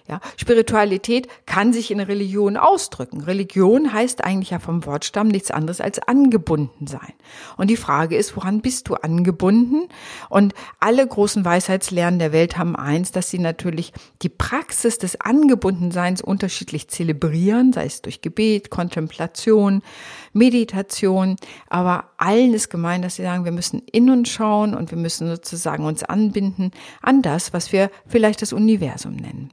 Ja, 0.07 0.22
Spiritualität 0.38 1.27
kann 1.48 1.74
sich 1.74 1.89
in 1.89 2.00
Religion 2.00 2.57
ausdrücken. 2.57 3.22
Religion 3.22 3.91
heißt 3.91 4.24
eigentlich 4.24 4.51
ja 4.51 4.60
vom 4.60 4.86
Wortstamm 4.86 5.29
nichts 5.29 5.50
anderes 5.50 5.81
als 5.81 5.98
angebunden 5.98 6.86
sein. 6.86 7.13
Und 7.57 7.72
die 7.72 7.75
Frage 7.75 8.15
ist, 8.15 8.36
woran 8.36 8.62
bist 8.62 8.88
du 8.88 8.93
angebunden? 8.93 9.89
Und 10.29 10.53
alle 10.79 11.07
großen 11.07 11.43
Weisheitslernen 11.43 12.19
der 12.19 12.31
Welt 12.34 12.55
haben 12.55 12.75
eins, 12.75 13.13
dass 13.13 13.31
sie 13.31 13.39
natürlich 13.39 13.93
die 14.22 14.29
Praxis 14.29 15.00
des 15.00 15.19
Angebundenseins 15.22 16.22
unterschiedlich 16.22 16.88
zelebrieren, 16.88 17.74
sei 17.74 17.86
es 17.86 18.03
durch 18.03 18.22
Gebet, 18.22 18.69
Kontemplation, 18.69 19.81
Meditation. 20.36 21.38
Aber 21.70 22.12
allen 22.18 22.54
ist 22.54 22.70
gemein, 22.70 23.01
dass 23.01 23.15
sie 23.15 23.24
sagen, 23.24 23.46
wir 23.46 23.51
müssen 23.51 23.82
in 23.92 24.10
uns 24.10 24.30
schauen 24.30 24.75
und 24.75 24.92
wir 24.92 24.98
müssen 24.98 25.27
sozusagen 25.27 25.86
uns 25.86 26.04
anbinden 26.04 26.72
an 27.01 27.22
das, 27.22 27.54
was 27.54 27.72
wir 27.72 27.89
vielleicht 28.06 28.42
das 28.42 28.54
Universum 28.54 29.15
nennen 29.15 29.51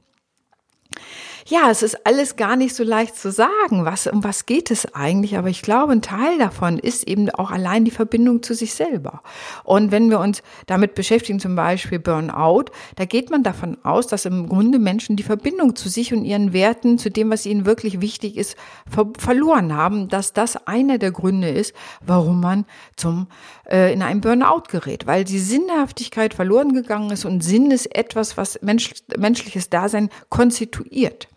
ja, 1.47 1.69
es 1.69 1.83
ist 1.83 2.05
alles 2.05 2.35
gar 2.35 2.55
nicht 2.55 2.73
so 2.73 2.83
leicht 2.83 3.17
zu 3.17 3.31
sagen, 3.31 3.85
was, 3.85 4.07
um 4.07 4.23
was 4.23 4.45
geht 4.45 4.71
es 4.71 4.93
eigentlich, 4.93 5.37
aber 5.37 5.49
ich 5.49 5.61
glaube, 5.61 5.91
ein 5.91 6.01
Teil 6.01 6.37
davon 6.37 6.79
ist 6.79 7.07
eben 7.07 7.29
auch 7.31 7.51
allein 7.51 7.83
die 7.83 7.91
Verbindung 7.91 8.43
zu 8.43 8.53
sich 8.53 8.73
selber. 8.73 9.21
Und 9.63 9.91
wenn 9.91 10.09
wir 10.09 10.19
uns 10.19 10.41
damit 10.67 10.95
beschäftigen, 10.95 11.39
zum 11.39 11.55
Beispiel 11.55 11.99
Burnout, 11.99 12.65
da 12.95 13.05
geht 13.05 13.29
man 13.29 13.43
davon 13.43 13.77
aus, 13.83 14.07
dass 14.07 14.25
im 14.25 14.47
Grunde 14.47 14.79
Menschen 14.79 15.15
die 15.15 15.23
Verbindung 15.23 15.75
zu 15.75 15.89
sich 15.89 16.13
und 16.13 16.23
ihren 16.23 16.53
Werten, 16.53 16.97
zu 16.97 17.11
dem, 17.11 17.29
was 17.29 17.45
ihnen 17.45 17.65
wirklich 17.65 17.99
wichtig 17.99 18.37
ist, 18.37 18.55
ver 18.89 19.07
verloren 19.17 19.75
haben, 19.75 20.07
dass 20.07 20.33
das 20.33 20.67
einer 20.67 20.97
der 20.97 21.11
Gründe 21.11 21.49
ist, 21.49 21.73
warum 22.05 22.39
man 22.39 22.65
zum, 22.95 23.27
äh, 23.69 23.93
in 23.93 24.01
einem 24.01 24.21
Burnout 24.21 24.63
gerät, 24.69 25.07
weil 25.07 25.23
die 25.23 25.39
Sinnhaftigkeit 25.39 26.33
verloren 26.33 26.73
gegangen 26.73 27.11
ist 27.11 27.25
und 27.25 27.43
Sinn 27.43 27.71
ist 27.71 27.93
etwas, 27.95 28.37
was 28.37 28.59
Mensch, 28.61 28.93
menschliches 29.17 29.69
Dasein 29.69 30.09
konstituiert. 30.29 31.27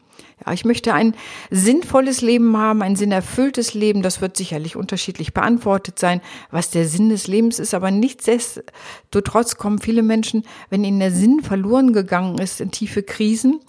Ja, 0.44 0.52
ich 0.52 0.66
möchte 0.66 0.92
ein 0.92 1.14
sinnvolles 1.50 2.20
Leben 2.20 2.58
haben, 2.58 2.82
ein 2.82 2.94
sinnerfülltes 2.94 3.72
Leben. 3.72 4.02
Das 4.02 4.20
wird 4.20 4.36
sicherlich 4.36 4.76
unterschiedlich 4.76 5.32
beantwortet 5.32 5.98
sein, 5.98 6.20
was 6.50 6.68
der 6.68 6.86
Sinn 6.86 7.08
des 7.08 7.26
Lebens 7.26 7.58
ist. 7.58 7.72
Aber 7.72 7.90
nichtsdestotrotz 7.90 9.56
kommen 9.56 9.78
viele 9.78 10.02
Menschen, 10.02 10.44
wenn 10.68 10.84
ihnen 10.84 11.00
der 11.00 11.10
Sinn 11.10 11.40
verloren 11.42 11.94
gegangen 11.94 12.36
ist, 12.38 12.60
in 12.60 12.70
tiefe 12.70 13.02
Krisen. 13.02 13.60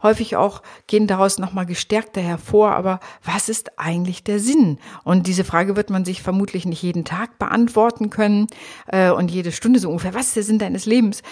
Häufig 0.00 0.36
auch 0.36 0.62
gehen 0.86 1.08
daraus 1.08 1.38
nochmal 1.38 1.66
gestärkter 1.66 2.20
hervor. 2.20 2.72
Aber 2.72 3.00
was 3.24 3.48
ist 3.48 3.78
eigentlich 3.80 4.22
der 4.22 4.38
Sinn? 4.38 4.78
Und 5.02 5.26
diese 5.26 5.44
Frage 5.44 5.74
wird 5.74 5.90
man 5.90 6.04
sich 6.04 6.22
vermutlich 6.22 6.66
nicht 6.66 6.82
jeden 6.82 7.04
Tag 7.04 7.38
beantworten 7.40 8.10
können 8.10 8.46
äh, 8.86 9.10
und 9.10 9.32
jede 9.32 9.50
Stunde 9.50 9.80
so 9.80 9.88
ungefähr. 9.90 10.14
Was 10.14 10.28
ist 10.28 10.36
der 10.36 10.42
Sinn 10.44 10.60
deines 10.60 10.86
Lebens? 10.86 11.22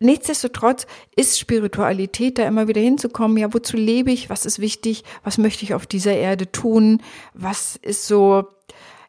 Nichtsdestotrotz 0.00 0.86
ist 1.16 1.40
Spiritualität 1.40 2.38
da 2.38 2.46
immer 2.46 2.68
wieder 2.68 2.80
hinzukommen. 2.80 3.36
Ja, 3.36 3.52
wozu 3.52 3.76
lebe 3.76 4.12
ich? 4.12 4.30
Was 4.30 4.46
ist 4.46 4.60
wichtig? 4.60 5.02
Was 5.24 5.38
möchte 5.38 5.64
ich 5.64 5.74
auf 5.74 5.86
dieser 5.86 6.14
Erde 6.14 6.50
tun? 6.52 7.02
Was 7.34 7.76
ist 7.82 8.06
so, 8.06 8.46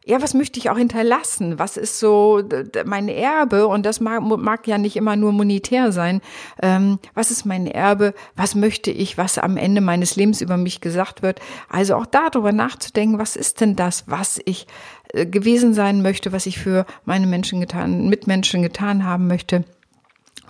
ja, 0.04 0.20
was 0.20 0.34
möchte 0.34 0.58
ich 0.58 0.68
auch 0.68 0.78
hinterlassen? 0.78 1.60
Was 1.60 1.76
ist 1.76 2.00
so 2.00 2.42
mein 2.84 3.06
Erbe? 3.06 3.68
Und 3.68 3.86
das 3.86 4.00
mag, 4.00 4.20
mag 4.20 4.66
ja 4.66 4.78
nicht 4.78 4.96
immer 4.96 5.14
nur 5.14 5.30
monetär 5.30 5.92
sein. 5.92 6.20
Ähm, 6.60 6.98
was 7.14 7.30
ist 7.30 7.46
mein 7.46 7.68
Erbe? 7.68 8.12
Was 8.34 8.56
möchte 8.56 8.90
ich, 8.90 9.16
was 9.16 9.38
am 9.38 9.56
Ende 9.56 9.80
meines 9.80 10.16
Lebens 10.16 10.40
über 10.40 10.56
mich 10.56 10.80
gesagt 10.80 11.22
wird? 11.22 11.40
Also 11.68 11.94
auch 11.94 12.06
darüber 12.06 12.50
nachzudenken, 12.50 13.20
was 13.20 13.36
ist 13.36 13.60
denn 13.60 13.76
das, 13.76 14.08
was 14.08 14.40
ich 14.44 14.66
äh, 15.12 15.24
gewesen 15.24 15.72
sein 15.72 16.02
möchte, 16.02 16.32
was 16.32 16.46
ich 16.46 16.58
für 16.58 16.84
meine 17.04 17.28
Menschen 17.28 17.60
getan, 17.60 18.08
Mitmenschen 18.08 18.62
getan 18.62 19.04
haben 19.04 19.28
möchte? 19.28 19.64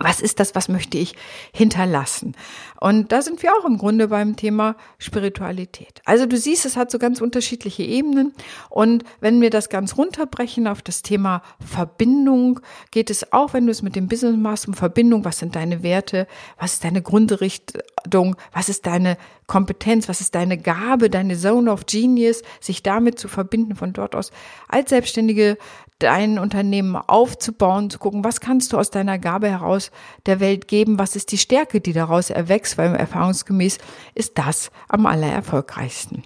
Was 0.00 0.22
ist 0.22 0.40
das, 0.40 0.54
was 0.54 0.68
möchte 0.68 0.96
ich 0.96 1.14
hinterlassen? 1.52 2.34
Und 2.80 3.12
da 3.12 3.20
sind 3.20 3.42
wir 3.42 3.52
auch 3.54 3.66
im 3.66 3.76
Grunde 3.76 4.08
beim 4.08 4.34
Thema 4.34 4.76
Spiritualität. 4.98 6.00
Also 6.06 6.24
du 6.24 6.38
siehst, 6.38 6.64
es 6.64 6.76
hat 6.78 6.90
so 6.90 6.98
ganz 6.98 7.20
unterschiedliche 7.20 7.82
Ebenen. 7.82 8.32
Und 8.70 9.04
wenn 9.20 9.42
wir 9.42 9.50
das 9.50 9.68
ganz 9.68 9.98
runterbrechen 9.98 10.66
auf 10.66 10.80
das 10.80 11.02
Thema 11.02 11.42
Verbindung, 11.64 12.60
geht 12.90 13.10
es 13.10 13.30
auch, 13.32 13.52
wenn 13.52 13.66
du 13.66 13.72
es 13.72 13.82
mit 13.82 13.94
dem 13.94 14.08
Business 14.08 14.36
machst, 14.36 14.66
um 14.66 14.74
Verbindung. 14.74 15.26
Was 15.26 15.38
sind 15.38 15.54
deine 15.54 15.82
Werte? 15.82 16.26
Was 16.58 16.74
ist 16.74 16.84
deine 16.84 17.02
Grundrichtung? 17.02 18.36
Was 18.52 18.70
ist 18.70 18.86
deine 18.86 19.18
Kompetenz? 19.46 20.08
Was 20.08 20.22
ist 20.22 20.34
deine 20.34 20.56
Gabe, 20.56 21.10
deine 21.10 21.36
Zone 21.36 21.70
of 21.70 21.84
Genius? 21.84 22.40
Sich 22.60 22.82
damit 22.82 23.18
zu 23.18 23.28
verbinden, 23.28 23.76
von 23.76 23.92
dort 23.92 24.16
aus 24.16 24.32
als 24.66 24.88
Selbstständige 24.88 25.58
dein 26.00 26.38
Unternehmen 26.38 26.96
aufzubauen, 26.96 27.90
zu 27.90 27.98
gucken, 27.98 28.24
was 28.24 28.40
kannst 28.40 28.72
du 28.72 28.78
aus 28.78 28.90
deiner 28.90 29.18
Gabe 29.18 29.48
heraus 29.48 29.90
der 30.26 30.40
Welt 30.40 30.66
geben, 30.66 30.98
was 30.98 31.14
ist 31.14 31.30
die 31.30 31.38
Stärke, 31.38 31.80
die 31.80 31.92
daraus 31.92 32.30
erwächst, 32.30 32.76
weil 32.78 32.94
erfahrungsgemäß 32.94 33.78
ist 34.14 34.38
das 34.38 34.70
am 34.88 35.06
allererfolgreichsten. 35.06 36.24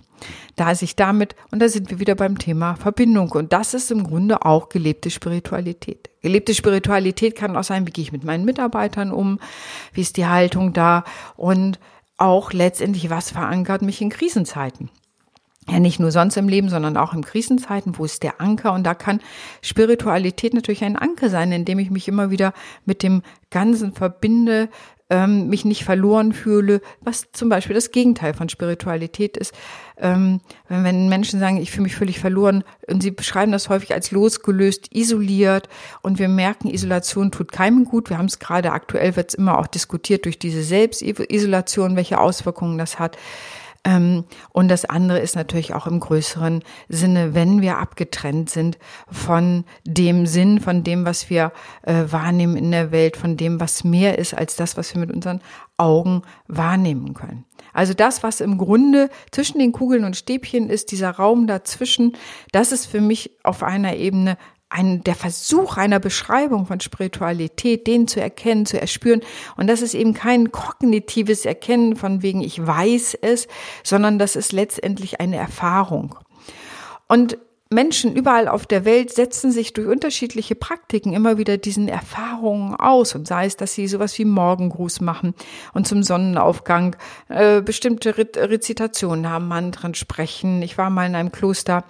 Da 0.56 0.74
sich 0.74 0.96
damit, 0.96 1.34
und 1.50 1.60
da 1.60 1.68
sind 1.68 1.90
wir 1.90 1.98
wieder 1.98 2.14
beim 2.14 2.38
Thema 2.38 2.76
Verbindung, 2.76 3.30
und 3.32 3.52
das 3.52 3.74
ist 3.74 3.90
im 3.90 4.04
Grunde 4.04 4.44
auch 4.44 4.68
gelebte 4.68 5.10
Spiritualität. 5.10 6.08
Gelebte 6.22 6.54
Spiritualität 6.54 7.36
kann 7.36 7.56
auch 7.56 7.64
sein, 7.64 7.86
wie 7.86 7.90
gehe 7.90 8.04
ich 8.04 8.12
mit 8.12 8.24
meinen 8.24 8.44
Mitarbeitern 8.44 9.12
um, 9.12 9.40
wie 9.92 10.00
ist 10.00 10.16
die 10.16 10.26
Haltung 10.26 10.72
da? 10.72 11.04
Und 11.36 11.78
auch 12.16 12.52
letztendlich, 12.52 13.10
was 13.10 13.32
verankert 13.32 13.82
mich 13.82 14.00
in 14.00 14.08
Krisenzeiten 14.08 14.88
ja 15.68 15.80
nicht 15.80 15.98
nur 15.98 16.10
sonst 16.10 16.36
im 16.36 16.48
Leben, 16.48 16.68
sondern 16.68 16.96
auch 16.96 17.14
in 17.14 17.24
Krisenzeiten, 17.24 17.96
wo 17.98 18.04
ist 18.04 18.22
der 18.22 18.40
Anker? 18.40 18.72
Und 18.72 18.84
da 18.84 18.94
kann 18.94 19.20
Spiritualität 19.62 20.54
natürlich 20.54 20.84
ein 20.84 20.96
Anker 20.96 21.30
sein, 21.30 21.52
indem 21.52 21.78
ich 21.78 21.90
mich 21.90 22.08
immer 22.08 22.30
wieder 22.30 22.52
mit 22.84 23.02
dem 23.02 23.22
Ganzen 23.50 23.92
verbinde, 23.92 24.68
ähm, 25.10 25.48
mich 25.48 25.64
nicht 25.64 25.84
verloren 25.84 26.32
fühle, 26.32 26.80
was 27.00 27.30
zum 27.32 27.48
Beispiel 27.48 27.74
das 27.74 27.90
Gegenteil 27.90 28.34
von 28.34 28.48
Spiritualität 28.48 29.36
ist. 29.36 29.54
Ähm, 29.98 30.40
wenn, 30.68 30.84
wenn 30.84 31.08
Menschen 31.08 31.40
sagen, 31.40 31.58
ich 31.58 31.70
fühle 31.70 31.84
mich 31.84 31.96
völlig 31.96 32.18
verloren, 32.18 32.64
und 32.88 33.02
sie 33.02 33.10
beschreiben 33.10 33.52
das 33.52 33.68
häufig 33.68 33.92
als 33.92 34.10
losgelöst, 34.10 34.94
isoliert 34.94 35.68
und 36.02 36.18
wir 36.18 36.28
merken, 36.28 36.68
Isolation 36.68 37.30
tut 37.30 37.52
keinem 37.52 37.84
gut. 37.84 38.10
Wir 38.10 38.18
haben 38.18 38.26
es 38.26 38.38
gerade 38.38 38.72
aktuell, 38.72 39.14
wird 39.16 39.30
es 39.30 39.34
immer 39.34 39.58
auch 39.58 39.66
diskutiert 39.66 40.24
durch 40.24 40.38
diese 40.38 40.62
Selbstisolation, 40.62 41.96
welche 41.96 42.18
Auswirkungen 42.18 42.78
das 42.78 42.98
hat. 42.98 43.16
Ähm, 43.84 44.24
und 44.50 44.68
das 44.68 44.84
andere 44.86 45.18
ist 45.18 45.36
natürlich 45.36 45.74
auch 45.74 45.86
im 45.86 46.00
größeren 46.00 46.62
Sinne, 46.88 47.34
wenn 47.34 47.60
wir 47.60 47.78
abgetrennt 47.78 48.50
sind 48.50 48.78
von 49.10 49.64
dem 49.84 50.26
Sinn, 50.26 50.60
von 50.60 50.82
dem, 50.82 51.04
was 51.04 51.28
wir 51.28 51.52
äh, 51.82 52.04
wahrnehmen 52.08 52.56
in 52.56 52.70
der 52.70 52.90
Welt, 52.92 53.16
von 53.16 53.36
dem, 53.36 53.60
was 53.60 53.84
mehr 53.84 54.18
ist 54.18 54.34
als 54.34 54.56
das, 54.56 54.76
was 54.76 54.94
wir 54.94 55.00
mit 55.00 55.12
unseren 55.12 55.40
Augen 55.76 56.22
wahrnehmen 56.46 57.14
können. 57.14 57.44
Also 57.72 57.92
das, 57.92 58.22
was 58.22 58.40
im 58.40 58.56
Grunde 58.56 59.10
zwischen 59.32 59.58
den 59.58 59.72
Kugeln 59.72 60.04
und 60.04 60.16
Stäbchen 60.16 60.70
ist, 60.70 60.92
dieser 60.92 61.10
Raum 61.10 61.46
dazwischen, 61.46 62.16
das 62.52 62.72
ist 62.72 62.86
für 62.86 63.00
mich 63.00 63.32
auf 63.42 63.62
einer 63.62 63.96
Ebene 63.96 64.38
ein, 64.68 65.04
der 65.04 65.14
Versuch 65.14 65.76
einer 65.76 66.00
Beschreibung 66.00 66.66
von 66.66 66.80
Spiritualität, 66.80 67.86
den 67.86 68.08
zu 68.08 68.20
erkennen, 68.20 68.66
zu 68.66 68.80
erspüren. 68.80 69.20
Und 69.56 69.68
das 69.68 69.82
ist 69.82 69.94
eben 69.94 70.14
kein 70.14 70.50
kognitives 70.52 71.44
Erkennen 71.44 71.96
von 71.96 72.22
wegen 72.22 72.40
ich 72.40 72.64
weiß 72.64 73.18
es, 73.22 73.46
sondern 73.82 74.18
das 74.18 74.36
ist 74.36 74.52
letztendlich 74.52 75.20
eine 75.20 75.36
Erfahrung. 75.36 76.18
Und 77.06 77.38
Menschen 77.74 78.14
überall 78.14 78.48
auf 78.48 78.66
der 78.66 78.84
Welt 78.84 79.12
setzen 79.12 79.50
sich 79.50 79.72
durch 79.72 79.88
unterschiedliche 79.88 80.54
Praktiken 80.54 81.12
immer 81.12 81.36
wieder 81.38 81.58
diesen 81.58 81.88
Erfahrungen 81.88 82.74
aus 82.76 83.14
und 83.14 83.26
sei 83.26 83.46
es, 83.46 83.56
dass 83.56 83.74
sie 83.74 83.88
sowas 83.88 84.18
wie 84.18 84.24
Morgengruß 84.24 85.00
machen 85.00 85.34
und 85.74 85.86
zum 85.86 86.02
Sonnenaufgang 86.02 86.96
äh, 87.28 87.60
bestimmte 87.60 88.16
Re 88.16 88.28
Rezitationen 88.36 89.28
haben, 89.28 89.48
Mantren 89.48 89.94
sprechen. 89.94 90.62
Ich 90.62 90.78
war 90.78 90.88
mal 90.88 91.06
in 91.06 91.14
einem 91.14 91.32
Kloster 91.32 91.84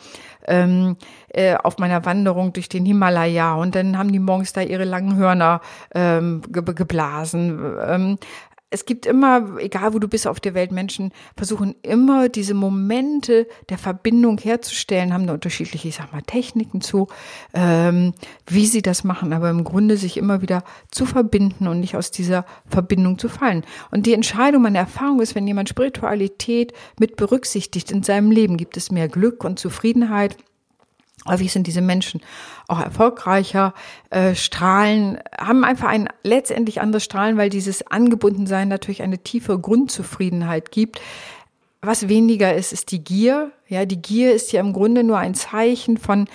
ähm, 0.46 0.96
äh, 1.28 1.54
auf 1.54 1.78
meiner 1.78 2.04
Wanderung 2.04 2.52
durch 2.52 2.68
den 2.68 2.84
Himalaya 2.84 3.54
und 3.54 3.74
dann 3.74 3.98
haben 3.98 4.10
die 4.10 4.18
morgens 4.18 4.52
da 4.52 4.62
ihre 4.62 4.84
langen 4.84 5.16
Hörner 5.16 5.60
ähm, 5.94 6.42
ge 6.48 6.62
geblasen. 6.74 7.76
Ähm, 7.86 8.18
es 8.70 8.86
gibt 8.86 9.06
immer, 9.06 9.58
egal 9.58 9.94
wo 9.94 10.00
du 10.00 10.08
bist 10.08 10.26
auf 10.26 10.40
der 10.40 10.54
Welt, 10.54 10.72
Menschen 10.72 11.12
versuchen 11.36 11.76
immer 11.82 12.28
diese 12.28 12.54
Momente 12.54 13.46
der 13.68 13.78
Verbindung 13.78 14.36
herzustellen, 14.38 15.14
haben 15.14 15.28
da 15.28 15.34
unterschiedliche, 15.34 15.86
ich 15.86 15.94
sag 15.94 16.12
mal, 16.12 16.22
Techniken 16.22 16.80
zu, 16.80 17.06
ähm, 17.52 18.14
wie 18.48 18.66
sie 18.66 18.82
das 18.82 19.04
machen, 19.04 19.32
aber 19.32 19.48
im 19.50 19.62
Grunde 19.62 19.96
sich 19.96 20.16
immer 20.16 20.42
wieder 20.42 20.64
zu 20.90 21.06
verbinden 21.06 21.68
und 21.68 21.78
nicht 21.78 21.94
aus 21.94 22.10
dieser 22.10 22.46
Verbindung 22.66 23.18
zu 23.18 23.28
fallen. 23.28 23.64
Und 23.92 24.06
die 24.06 24.14
Entscheidung, 24.14 24.62
meine 24.62 24.78
Erfahrung 24.78 25.20
ist, 25.20 25.36
wenn 25.36 25.46
jemand 25.46 25.68
Spiritualität 25.68 26.72
mit 26.98 27.14
berücksichtigt 27.14 27.92
in 27.92 28.02
seinem 28.02 28.32
Leben, 28.32 28.56
gibt 28.56 28.76
es 28.76 28.90
mehr 28.90 29.08
Glück 29.08 29.44
und 29.44 29.60
Zufriedenheit 29.60 30.36
Häufig 31.26 31.52
sind 31.52 31.66
diese 31.66 31.80
Menschen 31.80 32.20
auch 32.68 32.80
erfolgreicher, 32.80 33.72
äh, 34.10 34.34
strahlen, 34.34 35.18
haben 35.38 35.64
einfach 35.64 35.88
ein 35.88 36.08
letztendlich 36.22 36.80
anderes 36.80 37.04
Strahlen, 37.04 37.36
weil 37.36 37.48
dieses 37.48 37.86
Angebundensein 37.86 38.68
natürlich 38.68 39.02
eine 39.02 39.18
tiefe 39.18 39.58
Grundzufriedenheit 39.58 40.70
gibt. 40.70 41.00
Was 41.80 42.08
weniger 42.08 42.54
ist, 42.54 42.72
ist 42.72 42.92
die 42.92 43.02
Gier. 43.02 43.52
Ja, 43.68 43.84
die 43.84 44.00
Gier 44.00 44.34
ist 44.34 44.52
ja 44.52 44.60
im 44.60 44.72
Grunde 44.72 45.04
nur 45.04 45.18
ein 45.18 45.34
Zeichen 45.34 45.98
von 45.98 46.28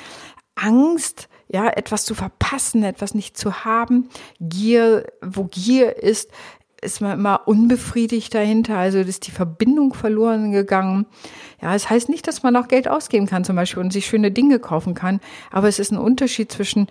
Angst, 0.55 1.29
ja, 1.51 1.67
etwas 1.67 2.05
zu 2.05 2.13
verpassen, 2.13 2.83
etwas 2.83 3.15
nicht 3.15 3.37
zu 3.37 3.65
haben. 3.65 4.09
Gier, 4.39 5.11
wo 5.21 5.45
Gier 5.45 5.97
ist, 5.97 6.29
ist 6.81 7.01
man 7.01 7.19
immer 7.19 7.47
unbefriedigt 7.47 8.33
dahinter, 8.33 8.77
also 8.77 8.99
ist 8.99 9.27
die 9.27 9.31
Verbindung 9.31 9.93
verloren 9.93 10.51
gegangen. 10.51 11.05
Ja, 11.61 11.75
es 11.75 11.83
das 11.83 11.91
heißt 11.91 12.09
nicht, 12.09 12.27
dass 12.27 12.43
man 12.43 12.55
auch 12.55 12.67
Geld 12.67 12.87
ausgeben 12.87 13.25
kann 13.25 13.43
zum 13.43 13.55
Beispiel 13.55 13.83
und 13.83 13.91
sich 13.91 14.05
schöne 14.05 14.31
Dinge 14.31 14.59
kaufen 14.59 14.93
kann, 14.93 15.19
aber 15.51 15.67
es 15.67 15.79
ist 15.79 15.91
ein 15.91 15.97
Unterschied 15.97 16.51
zwischen 16.51 16.87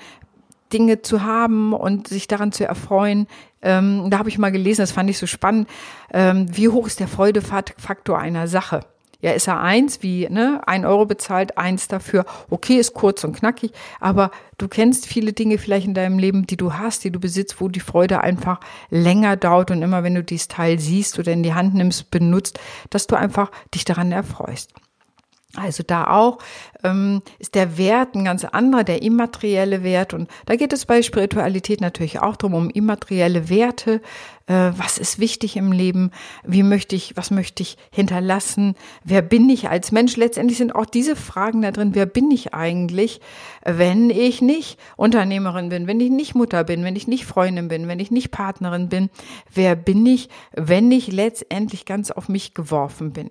Dinge 0.72 1.02
zu 1.02 1.22
haben 1.22 1.72
und 1.72 2.08
sich 2.08 2.28
daran 2.28 2.52
zu 2.52 2.66
erfreuen. 2.66 3.26
Ähm, 3.62 4.10
da 4.10 4.18
habe 4.18 4.28
ich 4.28 4.38
mal 4.38 4.52
gelesen, 4.52 4.82
das 4.82 4.92
fand 4.92 5.08
ich 5.08 5.18
so 5.18 5.26
spannend. 5.26 5.68
Ähm, 6.12 6.46
wie 6.54 6.68
hoch 6.68 6.86
ist 6.86 7.00
der 7.00 7.08
Freudefaktor 7.08 8.18
einer 8.18 8.48
Sache? 8.48 8.80
Ja, 9.20 9.32
ist 9.32 9.48
er 9.48 9.60
eins, 9.60 10.00
wie, 10.04 10.28
ne, 10.28 10.60
ein 10.66 10.84
Euro 10.86 11.04
bezahlt, 11.04 11.58
eins 11.58 11.88
dafür. 11.88 12.24
Okay, 12.50 12.76
ist 12.76 12.94
kurz 12.94 13.24
und 13.24 13.34
knackig, 13.34 13.72
aber 13.98 14.30
du 14.58 14.68
kennst 14.68 15.06
viele 15.06 15.32
Dinge 15.32 15.58
vielleicht 15.58 15.88
in 15.88 15.94
deinem 15.94 16.20
Leben, 16.20 16.46
die 16.46 16.56
du 16.56 16.74
hast, 16.74 17.02
die 17.02 17.10
du 17.10 17.18
besitzt, 17.18 17.60
wo 17.60 17.66
die 17.66 17.80
Freude 17.80 18.20
einfach 18.20 18.60
länger 18.90 19.36
dauert 19.36 19.72
und 19.72 19.82
immer 19.82 20.04
wenn 20.04 20.14
du 20.14 20.22
dieses 20.22 20.46
Teil 20.46 20.78
siehst 20.78 21.18
oder 21.18 21.32
in 21.32 21.42
die 21.42 21.54
Hand 21.54 21.74
nimmst, 21.74 22.12
benutzt, 22.12 22.60
dass 22.90 23.08
du 23.08 23.16
einfach 23.16 23.50
dich 23.74 23.84
daran 23.84 24.12
erfreust. 24.12 24.72
Also 25.56 25.82
da 25.82 26.08
auch 26.08 26.38
ähm, 26.84 27.22
ist 27.38 27.54
der 27.54 27.78
Wert 27.78 28.14
ein 28.14 28.26
ganz 28.26 28.44
anderer, 28.44 28.84
der 28.84 29.00
immaterielle 29.00 29.82
Wert. 29.82 30.12
Und 30.12 30.28
da 30.44 30.56
geht 30.56 30.74
es 30.74 30.84
bei 30.84 31.00
Spiritualität 31.00 31.80
natürlich 31.80 32.20
auch 32.20 32.36
drum, 32.36 32.52
um 32.52 32.68
immaterielle 32.68 33.48
Werte. 33.48 34.02
Äh, 34.46 34.72
was 34.76 34.98
ist 34.98 35.18
wichtig 35.18 35.56
im 35.56 35.72
Leben? 35.72 36.10
Wie 36.44 36.62
möchte 36.62 36.94
ich, 36.96 37.16
was 37.16 37.30
möchte 37.30 37.62
ich 37.62 37.78
hinterlassen? 37.90 38.74
Wer 39.04 39.22
bin 39.22 39.48
ich 39.48 39.70
als 39.70 39.90
Mensch? 39.90 40.18
Letztendlich 40.18 40.58
sind 40.58 40.74
auch 40.74 40.84
diese 40.84 41.16
Fragen 41.16 41.62
da 41.62 41.70
drin. 41.70 41.94
Wer 41.94 42.04
bin 42.04 42.30
ich 42.30 42.52
eigentlich, 42.52 43.22
wenn 43.64 44.10
ich 44.10 44.42
nicht 44.42 44.78
Unternehmerin 44.98 45.70
bin, 45.70 45.86
wenn 45.86 45.98
ich 45.98 46.10
nicht 46.10 46.34
Mutter 46.34 46.62
bin, 46.62 46.84
wenn 46.84 46.94
ich 46.94 47.08
nicht 47.08 47.24
Freundin 47.24 47.68
bin, 47.68 47.88
wenn 47.88 48.00
ich 48.00 48.10
nicht 48.10 48.30
Partnerin 48.30 48.90
bin? 48.90 49.08
Wer 49.54 49.76
bin 49.76 50.04
ich, 50.04 50.28
wenn 50.52 50.92
ich 50.92 51.10
letztendlich 51.10 51.86
ganz 51.86 52.10
auf 52.10 52.28
mich 52.28 52.52
geworfen 52.52 53.14
bin? 53.14 53.30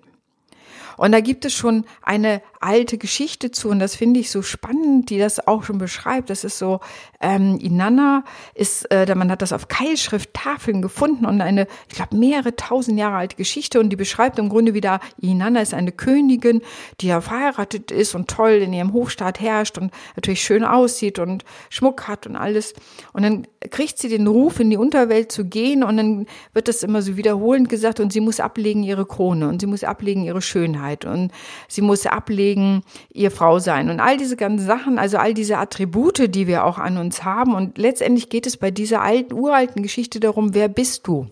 Und 0.98 1.12
da 1.12 1.20
gibt 1.20 1.44
es 1.44 1.54
schon 1.54 1.84
eine 2.02 2.42
alte 2.60 2.98
Geschichte 2.98 3.50
zu 3.50 3.68
und 3.70 3.78
das 3.78 3.94
finde 3.94 4.20
ich 4.20 4.30
so 4.30 4.42
spannend, 4.42 5.10
die 5.10 5.18
das 5.18 5.46
auch 5.46 5.62
schon 5.62 5.78
beschreibt. 5.78 6.28
Das 6.28 6.44
ist 6.44 6.58
so, 6.58 6.80
ähm, 7.20 7.58
Inanna 7.60 8.24
ist, 8.54 8.84
äh, 8.90 9.14
man 9.14 9.30
hat 9.30 9.42
das 9.42 9.52
auf 9.52 9.68
Keilschrifttafeln 9.68 10.82
gefunden 10.82 11.24
und 11.24 11.40
eine, 11.40 11.68
ich 11.88 11.94
glaube, 11.94 12.16
mehrere 12.16 12.56
tausend 12.56 12.98
Jahre 12.98 13.16
alte 13.16 13.36
Geschichte 13.36 13.78
und 13.80 13.90
die 13.90 13.96
beschreibt 13.96 14.38
im 14.38 14.48
Grunde 14.48 14.74
wieder, 14.74 15.00
Inanna 15.20 15.60
ist 15.60 15.72
eine 15.72 15.92
Königin, 15.92 16.62
die 17.00 17.06
ja 17.08 17.20
verheiratet 17.20 17.90
ist 17.92 18.14
und 18.14 18.28
toll 18.28 18.54
in 18.54 18.72
ihrem 18.72 18.92
Hofstaat 18.92 19.40
herrscht 19.40 19.78
und 19.78 19.92
natürlich 20.16 20.42
schön 20.42 20.64
aussieht 20.64 21.20
und 21.20 21.44
Schmuck 21.70 22.08
hat 22.08 22.26
und 22.26 22.34
alles. 22.34 22.74
Und 23.12 23.22
dann 23.22 23.46
kriegt 23.70 23.98
sie 23.98 24.08
den 24.08 24.26
Ruf, 24.26 24.58
in 24.58 24.70
die 24.70 24.76
Unterwelt 24.76 25.30
zu 25.30 25.44
gehen 25.44 25.84
und 25.84 25.96
dann 25.96 26.26
wird 26.54 26.66
das 26.66 26.82
immer 26.82 27.02
so 27.02 27.16
wiederholend 27.16 27.68
gesagt 27.68 28.00
und 28.00 28.12
sie 28.12 28.20
muss 28.20 28.40
ablegen 28.40 28.82
ihre 28.82 29.06
Krone 29.06 29.48
und 29.48 29.60
sie 29.60 29.66
muss 29.66 29.84
ablegen 29.84 30.24
ihre 30.24 30.42
Schönheit. 30.42 30.87
Schönheit 30.88 31.04
und 31.04 31.32
sie 31.68 31.82
muss 31.82 32.06
ablegen, 32.06 32.82
ihr 33.12 33.30
Frau 33.30 33.58
sein 33.58 33.90
und 33.90 34.00
all 34.00 34.16
diese 34.16 34.36
ganzen 34.36 34.66
Sachen, 34.66 34.98
also 34.98 35.18
all 35.18 35.34
diese 35.34 35.58
Attribute, 35.58 36.34
die 36.34 36.46
wir 36.46 36.64
auch 36.64 36.78
an 36.78 36.96
uns 36.96 37.24
haben. 37.24 37.54
Und 37.54 37.78
letztendlich 37.78 38.28
geht 38.28 38.46
es 38.46 38.56
bei 38.56 38.70
dieser 38.70 39.02
alten, 39.02 39.34
uralten 39.34 39.82
Geschichte 39.82 40.20
darum, 40.20 40.54
wer 40.54 40.68
bist 40.68 41.06
du? 41.06 41.28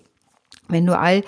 Wenn 0.68 0.86
du 0.86 0.98
all 0.98 1.22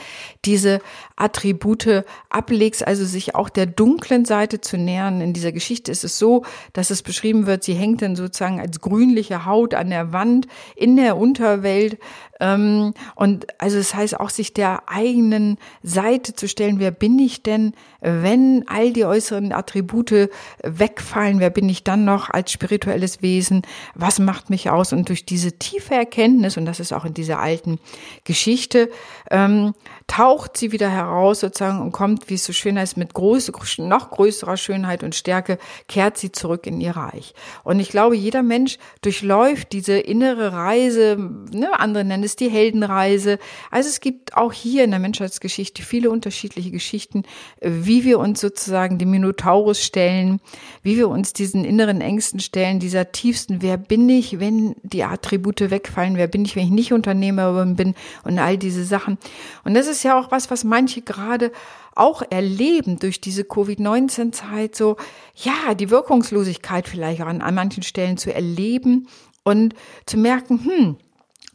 diese 0.45 0.81
Attribute 1.19 2.05
ablegst, 2.31 2.87
also 2.87 3.05
sich 3.05 3.35
auch 3.35 3.49
der 3.49 3.67
dunklen 3.67 4.25
Seite 4.25 4.61
zu 4.61 4.79
nähern. 4.79 5.21
In 5.21 5.33
dieser 5.33 5.53
Geschichte 5.53 5.91
ist 5.91 6.05
es 6.05 6.19
so, 6.19 6.45
dass 6.73 6.91
es 6.91 7.03
beschrieben 7.03 7.47
wird, 7.47 7.65
sie 7.65 7.75
hängt 7.75 8.03
dann 8.03 8.17
sozusagen 8.17 8.61
als 8.61 8.81
grünliche 8.81 9.45
Haut 9.45 9.75
an 9.75 9.91
der 9.91 10.13
Wand 10.13 10.47
in 10.77 10.97
der 10.97 11.17
Unterwelt 11.17 11.99
ähm, 12.41 12.95
und 13.15 13.47
also 13.61 13.79
es 13.79 13.89
das 13.89 13.95
heißt 13.95 14.21
auch, 14.21 14.31
sich 14.31 14.55
der 14.55 14.83
eigenen 14.87 15.59
Seite 15.83 16.35
zu 16.35 16.47
stellen, 16.47 16.79
wer 16.79 16.91
bin 16.91 17.19
ich 17.19 17.43
denn, 17.43 17.73
wenn 18.01 18.65
all 18.69 18.93
die 18.93 19.05
äußeren 19.05 19.53
Attribute 19.53 20.31
wegfallen, 20.63 21.41
wer 21.41 21.51
bin 21.51 21.69
ich 21.69 21.85
dann 21.85 22.05
noch 22.05 22.31
als 22.31 22.53
spirituelles 22.53 23.23
Wesen, 23.23 23.63
was 23.95 24.19
macht 24.19 24.51
mich 24.51 24.71
aus? 24.71 24.93
Und 24.93 25.09
durch 25.09 25.25
diese 25.25 25.59
tiefe 25.59 25.95
Erkenntnis, 25.95 26.57
und 26.57 26.67
das 26.67 26.81
ist 26.81 26.93
auch 26.93 27.05
in 27.05 27.15
dieser 27.15 27.41
alten 27.41 27.79
Geschichte, 28.25 28.91
ähm, 29.31 29.75
taucht 30.07 30.57
sie 30.57 30.71
wieder 30.71 30.91
heraus 30.91 31.08
sozusagen 31.35 31.81
und 31.81 31.93
kommt, 31.93 32.29
wie 32.31 32.35
es 32.35 32.45
so 32.45 32.53
schön 32.53 32.79
heißt, 32.79 32.97
mit 32.97 33.15
groß, 33.15 33.53
noch 33.79 34.11
größerer 34.11 34.57
Schönheit 34.57 35.03
und 35.03 35.15
Stärke, 35.15 35.59
kehrt 35.89 36.19
sie 36.19 36.33
zurück 36.33 36.67
in 36.67 36.81
ihr 36.81 36.97
Reich. 36.97 37.35
Und 37.65 37.81
ich 37.81 37.91
glaube, 37.91 38.17
jeder 38.17 38.43
Mensch 38.43 38.79
durchläuft 39.03 39.73
diese 39.73 39.99
innere 39.99 40.53
Reise, 40.53 41.17
ne, 41.53 41.79
andere 41.79 42.05
nennen 42.05 42.25
es 42.25 42.37
die 42.37 42.49
Heldenreise. 42.49 43.39
Also 43.71 43.89
es 43.89 44.01
gibt 44.01 44.37
auch 44.37 44.53
hier 44.53 44.85
in 44.85 44.91
der 44.91 45.01
Menschheitsgeschichte 45.01 45.83
viele 45.83 46.11
unterschiedliche 46.11 46.71
Geschichten, 46.71 47.25
wie 47.61 48.05
wir 48.05 48.19
uns 48.19 48.41
sozusagen 48.41 48.99
dem 48.99 49.11
Minotaurus 49.11 49.83
stellen, 49.85 50.41
wie 50.83 50.97
wir 50.97 51.09
uns 51.09 51.33
diesen 51.33 51.65
inneren 51.65 52.01
Ängsten 52.01 52.41
stellen, 52.41 52.81
dieser 52.81 53.13
tiefsten, 53.13 53.63
wer 53.63 53.77
bin 53.77 54.09
ich, 54.09 54.41
wenn 54.41 54.77
die 54.83 55.05
Attribute 55.05 55.71
wegfallen, 55.71 56.17
wer 56.17 56.29
bin 56.29 56.45
ich, 56.45 56.57
wenn 56.57 56.65
ich 56.65 56.71
nicht 56.71 56.93
Unternehmerin 56.93 57.77
bin 57.77 57.95
und 58.25 58.39
all 58.39 58.59
diese 58.59 58.85
Sachen. 58.85 59.19
Und 59.65 59.75
das 59.75 59.87
ist 59.87 60.03
ja 60.03 60.19
auch 60.19 60.31
was, 60.31 60.51
was 60.51 60.65
manche 60.65 60.98
gerade 61.05 61.53
auch 61.95 62.23
erleben 62.31 62.99
durch 62.99 63.21
diese 63.21 63.45
Covid-19-Zeit, 63.45 64.77
so, 64.77 64.97
ja, 65.35 65.75
die 65.75 65.91
Wirkungslosigkeit 65.91 66.89
vielleicht 66.89 67.21
an, 67.21 67.43
an 67.43 67.55
manchen 67.55 67.83
Stellen 67.83 68.17
zu 68.17 68.33
erleben 68.33 69.09
und 69.43 69.75
zu 70.07 70.17
merken, 70.17 70.65
hm, 70.65 70.97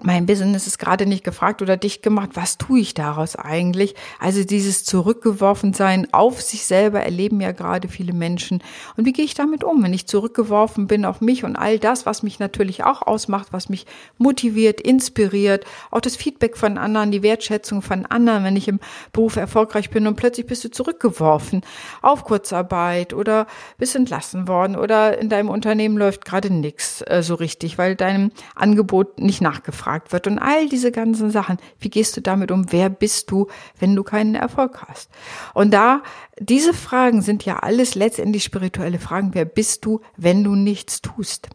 mein 0.03 0.25
Business 0.25 0.67
ist 0.67 0.77
gerade 0.77 1.05
nicht 1.05 1.23
gefragt 1.23 1.61
oder 1.61 1.77
dicht 1.77 2.03
gemacht, 2.03 2.31
was 2.33 2.57
tue 2.57 2.79
ich 2.79 2.93
daraus 2.93 3.35
eigentlich? 3.35 3.95
Also 4.19 4.43
dieses 4.43 4.83
zurückgeworfen 4.83 5.73
sein 5.73 6.07
auf 6.11 6.41
sich 6.41 6.65
selber 6.65 7.01
erleben 7.01 7.39
ja 7.41 7.51
gerade 7.51 7.87
viele 7.87 8.13
Menschen. 8.13 8.61
Und 8.97 9.05
wie 9.05 9.13
gehe 9.13 9.25
ich 9.25 9.33
damit 9.33 9.63
um, 9.63 9.81
wenn 9.81 9.93
ich 9.93 10.05
zurückgeworfen 10.05 10.87
bin 10.87 11.05
auf 11.05 11.21
mich 11.21 11.43
und 11.43 11.55
all 11.55 11.79
das, 11.79 12.05
was 12.05 12.21
mich 12.21 12.39
natürlich 12.39 12.83
auch 12.83 13.01
ausmacht, 13.01 13.47
was 13.51 13.69
mich 13.69 13.85
motiviert, 14.17 14.81
inspiriert, 14.81 15.65
auch 15.89 16.01
das 16.01 16.15
Feedback 16.15 16.57
von 16.57 16.77
anderen, 16.77 17.11
die 17.11 17.23
Wertschätzung 17.23 17.81
von 17.81 18.05
anderen, 18.05 18.43
wenn 18.43 18.57
ich 18.57 18.67
im 18.67 18.79
Beruf 19.13 19.37
erfolgreich 19.37 19.89
bin 19.89 20.05
und 20.07 20.15
plötzlich 20.15 20.47
bist 20.47 20.63
du 20.65 20.71
zurückgeworfen 20.71 21.61
auf 22.01 22.25
Kurzarbeit 22.25 23.13
oder 23.13 23.47
bist 23.77 23.95
entlassen 23.95 24.47
worden 24.47 24.75
oder 24.75 25.17
in 25.17 25.29
deinem 25.29 25.49
Unternehmen 25.49 25.97
läuft 25.97 26.25
gerade 26.25 26.53
nichts 26.53 27.01
äh, 27.07 27.23
so 27.23 27.35
richtig, 27.35 27.77
weil 27.77 27.95
deinem 27.95 28.31
Angebot 28.55 29.19
nicht 29.19 29.41
nachgefragt 29.41 29.92
gefragt 29.93 30.11
wird 30.11 30.27
und 30.27 30.39
all 30.39 30.67
diese 30.67 30.91
ganzen 30.91 31.29
Sachen. 31.29 31.57
Wie 31.79 31.89
gehst 31.89 32.17
du 32.17 32.21
damit 32.21 32.51
um? 32.51 32.71
Wer 32.71 32.89
bist 32.89 33.29
du, 33.31 33.47
wenn 33.79 33.95
du 33.95 34.03
keinen 34.03 34.35
Erfolg 34.35 34.83
hast? 34.87 35.09
Und 35.53 35.71
da, 35.73 36.01
diese 36.39 36.73
Fragen 36.73 37.21
sind 37.21 37.45
ja 37.45 37.59
alles 37.59 37.95
letztendlich 37.95 38.43
spirituelle 38.43 38.99
Fragen. 38.99 39.33
Wer 39.33 39.45
bist 39.45 39.85
du, 39.85 40.01
wenn 40.17 40.43
du 40.43 40.55
nichts 40.55 41.01
tust? 41.01 41.49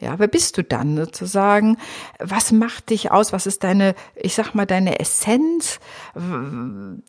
Ja, 0.00 0.20
wer 0.20 0.28
bist 0.28 0.56
du 0.56 0.62
dann 0.62 0.96
sozusagen? 0.96 1.76
Was 2.20 2.52
macht 2.52 2.90
dich 2.90 3.10
aus? 3.10 3.32
Was 3.32 3.46
ist 3.46 3.64
deine, 3.64 3.96
ich 4.14 4.36
sag 4.36 4.54
mal, 4.54 4.64
deine 4.64 5.00
Essenz? 5.00 5.80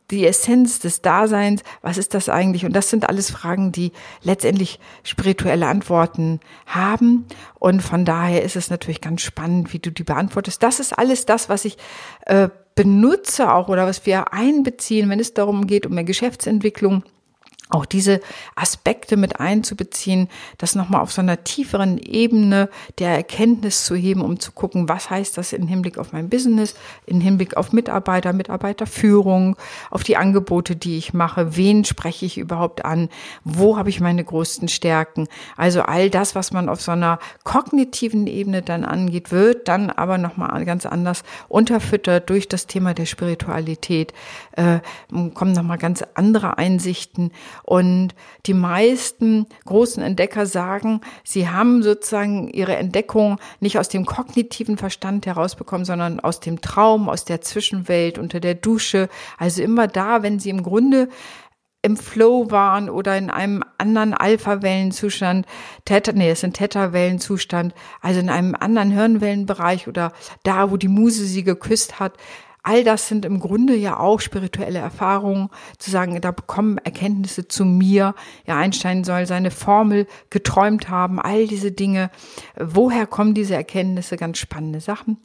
Die 0.09 0.25
Essenz 0.25 0.79
des 0.79 1.03
Daseins? 1.03 1.61
Was 1.83 1.99
ist 1.99 2.15
das 2.15 2.29
eigentlich? 2.29 2.65
Und 2.65 2.73
das 2.73 2.89
sind 2.89 3.07
alles 3.07 3.29
Fragen, 3.29 3.71
die 3.71 3.91
letztendlich 4.23 4.79
spirituelle 5.03 5.67
Antworten 5.67 6.39
haben. 6.65 7.27
Und 7.59 7.81
von 7.81 8.05
daher 8.05 8.43
ist 8.43 8.55
es 8.55 8.71
natürlich 8.71 9.01
ganz 9.01 9.21
spannend, 9.21 9.71
wie 9.71 9.79
du 9.79 9.91
die 9.91 10.03
beantwortest. 10.03 10.63
Das 10.63 10.79
ist 10.79 10.97
alles 10.97 11.27
das, 11.27 11.47
was 11.47 11.65
ich 11.65 11.77
äh, 12.25 12.49
benutze 12.73 13.53
auch 13.53 13.67
oder 13.67 13.85
was 13.85 14.07
wir 14.07 14.33
einbeziehen, 14.33 15.09
wenn 15.11 15.19
es 15.19 15.35
darum 15.35 15.67
geht, 15.67 15.85
um 15.85 15.91
eine 15.91 16.05
Geschäftsentwicklung 16.05 17.03
auch 17.69 17.85
diese 17.85 18.19
Aspekte 18.55 19.15
mit 19.15 19.39
einzubeziehen, 19.39 20.27
das 20.57 20.73
nochmal 20.73 21.01
auf 21.01 21.11
so 21.11 21.21
einer 21.21 21.43
tieferen 21.43 21.99
Ebene 21.99 22.67
der 22.97 23.11
Erkenntnis 23.11 23.85
zu 23.85 23.95
heben, 23.95 24.21
um 24.21 24.39
zu 24.39 24.51
gucken, 24.51 24.89
was 24.89 25.11
heißt 25.11 25.37
das 25.37 25.53
im 25.53 25.67
Hinblick 25.67 25.99
auf 25.99 26.11
mein 26.11 26.29
Business, 26.29 26.73
im 27.05 27.21
Hinblick 27.21 27.57
auf 27.57 27.71
Mitarbeiter, 27.71 28.33
Mitarbeiterführung, 28.33 29.55
auf 29.91 30.03
die 30.03 30.17
Angebote, 30.17 30.75
die 30.75 30.97
ich 30.97 31.13
mache, 31.13 31.55
wen 31.55 31.85
spreche 31.85 32.25
ich 32.25 32.39
überhaupt 32.39 32.85
an, 32.85 33.07
wo 33.43 33.77
habe 33.77 33.89
ich 33.89 34.01
meine 34.01 34.23
größten 34.23 34.67
Stärken. 34.67 35.27
Also 35.55 35.83
all 35.83 36.09
das, 36.09 36.33
was 36.33 36.51
man 36.51 36.69
auf 36.69 36.81
so 36.81 36.91
einer 36.91 37.19
kognitiven 37.43 38.25
Ebene 38.25 38.63
dann 38.63 38.83
angeht, 38.83 39.31
wird 39.31 39.67
dann 39.67 39.91
aber 39.91 40.17
nochmal 40.17 40.65
ganz 40.65 40.87
anders 40.87 41.23
unterfüttert 41.47 42.31
durch 42.31 42.47
das 42.47 42.65
Thema 42.65 42.95
der 42.95 43.05
Spiritualität, 43.05 44.13
äh, 44.53 44.79
kommen 45.35 45.51
nochmal 45.51 45.77
ganz 45.77 46.03
andere 46.15 46.57
Einsichten 46.57 47.31
und 47.69 48.15
die 48.47 48.55
meisten 48.55 49.45
großen 49.65 50.01
Entdecker 50.01 50.47
sagen, 50.47 51.01
sie 51.23 51.49
haben 51.49 51.83
sozusagen 51.83 52.47
ihre 52.47 52.75
Entdeckung 52.75 53.39
nicht 53.59 53.77
aus 53.77 53.89
dem 53.89 54.07
kognitiven 54.07 54.75
Verstand 54.75 55.27
herausbekommen, 55.27 55.85
sondern 55.85 56.19
aus 56.19 56.39
dem 56.39 56.61
Traum, 56.61 57.09
aus 57.09 57.25
der 57.25 57.41
Zwischenwelt, 57.41 58.17
unter 58.17 58.39
der 58.39 58.55
Dusche. 58.55 59.07
Also 59.37 59.61
immer 59.61 59.85
da, 59.85 60.23
wenn 60.23 60.39
sie 60.39 60.49
im 60.49 60.63
Grunde 60.63 61.09
im 61.83 61.95
Flow 61.95 62.49
waren 62.49 62.89
oder 62.89 63.15
in 63.19 63.29
einem 63.29 63.63
anderen 63.77 64.15
Alpha-Wellenzustand, 64.15 65.45
Theta, 65.85 66.11
nee, 66.11 66.31
es 66.31 66.39
sind 66.39 66.55
Theta-Wellenzustand, 66.55 67.75
also 68.01 68.19
in 68.19 68.31
einem 68.31 68.55
anderen 68.59 68.89
Hirnwellenbereich 68.89 69.87
oder 69.87 70.11
da, 70.41 70.71
wo 70.71 70.77
die 70.77 70.87
Muse 70.87 71.23
sie 71.23 71.43
geküsst 71.43 71.99
hat, 71.99 72.13
All 72.69 72.83
das 72.83 73.07
sind 73.07 73.25
im 73.25 73.39
Grunde 73.39 73.75
ja 73.75 73.99
auch 73.99 74.19
spirituelle 74.19 74.77
Erfahrungen, 74.77 75.49
zu 75.79 75.89
sagen, 75.89 76.21
da 76.21 76.29
bekommen 76.29 76.77
Erkenntnisse 76.77 77.47
zu 77.47 77.65
mir. 77.65 78.13
Ja, 78.45 78.57
Einstein 78.57 79.03
soll 79.03 79.25
seine 79.25 79.49
Formel 79.49 80.05
geträumt 80.29 80.87
haben, 80.87 81.19
all 81.19 81.47
diese 81.47 81.71
Dinge. 81.71 82.11
Woher 82.59 83.07
kommen 83.07 83.33
diese 83.33 83.55
Erkenntnisse? 83.55 84.17
Ganz 84.17 84.37
spannende 84.37 84.81
Sachen. 84.81 85.17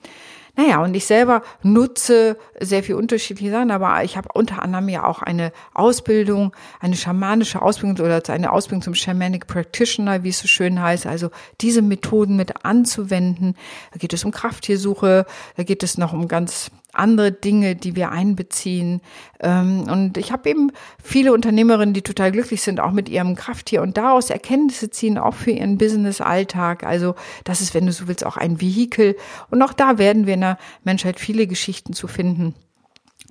Naja, 0.56 0.82
und 0.82 0.94
ich 0.94 1.04
selber 1.04 1.42
nutze 1.62 2.38
sehr 2.60 2.82
viel 2.82 2.94
unterschiedliche 2.94 3.50
Sachen, 3.50 3.70
aber 3.70 4.02
ich 4.04 4.16
habe 4.16 4.30
unter 4.32 4.62
anderem 4.62 4.88
ja 4.88 5.04
auch 5.04 5.20
eine 5.20 5.52
Ausbildung, 5.74 6.56
eine 6.80 6.96
schamanische 6.96 7.60
Ausbildung 7.60 8.06
oder 8.06 8.22
eine 8.28 8.52
Ausbildung 8.52 8.80
zum 8.80 8.94
Shamanic 8.94 9.48
Practitioner, 9.48 10.22
wie 10.22 10.30
es 10.30 10.38
so 10.38 10.48
schön 10.48 10.80
heißt. 10.80 11.06
Also 11.06 11.28
diese 11.60 11.82
Methoden 11.82 12.36
mit 12.36 12.64
anzuwenden. 12.64 13.54
Da 13.92 13.98
geht 13.98 14.14
es 14.14 14.24
um 14.24 14.30
Krafttiersuche, 14.30 15.26
da 15.58 15.62
geht 15.62 15.82
es 15.82 15.98
noch 15.98 16.14
um 16.14 16.26
ganz 16.26 16.70
andere 16.98 17.32
Dinge, 17.32 17.76
die 17.76 17.96
wir 17.96 18.10
einbeziehen. 18.10 19.00
Ähm, 19.40 19.84
und 19.90 20.18
ich 20.18 20.32
habe 20.32 20.48
eben 20.48 20.72
viele 21.02 21.32
Unternehmerinnen, 21.32 21.94
die 21.94 22.02
total 22.02 22.32
glücklich 22.32 22.62
sind, 22.62 22.80
auch 22.80 22.92
mit 22.92 23.08
ihrem 23.08 23.34
Krafttier 23.34 23.82
und 23.82 23.96
daraus 23.96 24.30
Erkenntnisse 24.30 24.90
ziehen, 24.90 25.18
auch 25.18 25.34
für 25.34 25.52
ihren 25.52 25.78
Business-Alltag. 25.78 26.84
Also 26.84 27.14
das 27.44 27.60
ist, 27.60 27.74
wenn 27.74 27.86
du 27.86 27.92
so 27.92 28.08
willst, 28.08 28.24
auch 28.24 28.36
ein 28.36 28.60
Vehikel. 28.60 29.16
Und 29.50 29.62
auch 29.62 29.72
da 29.72 29.98
werden 29.98 30.26
wir 30.26 30.34
in 30.34 30.40
der 30.40 30.58
Menschheit 30.84 31.20
viele 31.20 31.46
Geschichten 31.46 31.92
zu 31.92 32.06
finden 32.06 32.54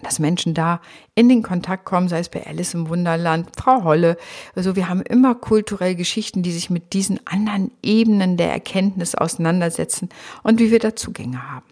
dass 0.03 0.19
Menschen 0.19 0.53
da 0.53 0.81
in 1.15 1.29
den 1.29 1.41
Kontakt 1.41 1.85
kommen, 1.85 2.07
sei 2.07 2.19
es 2.19 2.29
bei 2.29 2.45
Alice 2.45 2.73
im 2.73 2.89
Wunderland, 2.89 3.49
Frau 3.57 3.83
Holle. 3.83 4.17
Also 4.55 4.75
wir 4.75 4.89
haben 4.89 5.01
immer 5.01 5.35
kulturell 5.35 5.95
Geschichten, 5.95 6.43
die 6.43 6.51
sich 6.51 6.69
mit 6.69 6.93
diesen 6.93 7.25
anderen 7.25 7.71
Ebenen 7.81 8.37
der 8.37 8.51
Erkenntnis 8.51 9.15
auseinandersetzen 9.15 10.09
und 10.43 10.59
wie 10.59 10.71
wir 10.71 10.79
da 10.79 10.95
Zugänge 10.95 11.49
haben. 11.51 11.65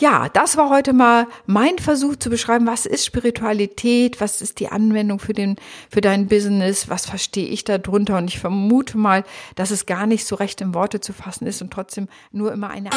Ja, 0.00 0.30
das 0.30 0.56
war 0.56 0.70
heute 0.70 0.94
mal 0.94 1.26
mein 1.44 1.78
Versuch 1.78 2.16
zu 2.16 2.30
beschreiben, 2.30 2.66
was 2.66 2.86
ist 2.86 3.04
Spiritualität, 3.04 4.18
was 4.18 4.40
ist 4.40 4.58
die 4.58 4.68
Anwendung 4.68 5.18
für 5.18 5.34
den, 5.34 5.56
für 5.90 6.00
dein 6.00 6.26
Business, 6.26 6.88
was 6.88 7.04
verstehe 7.04 7.46
ich 7.46 7.64
da 7.64 7.76
drunter 7.76 8.16
und 8.16 8.28
ich 8.28 8.38
vermute 8.38 8.96
mal, 8.96 9.24
dass 9.56 9.70
es 9.70 9.84
gar 9.84 10.06
nicht 10.06 10.24
so 10.24 10.36
recht 10.36 10.62
in 10.62 10.72
Worte 10.72 11.00
zu 11.00 11.12
fassen 11.12 11.46
ist 11.46 11.60
und 11.60 11.70
trotzdem 11.70 12.08
nur 12.32 12.50
immer 12.50 12.70
eine. 12.70 12.88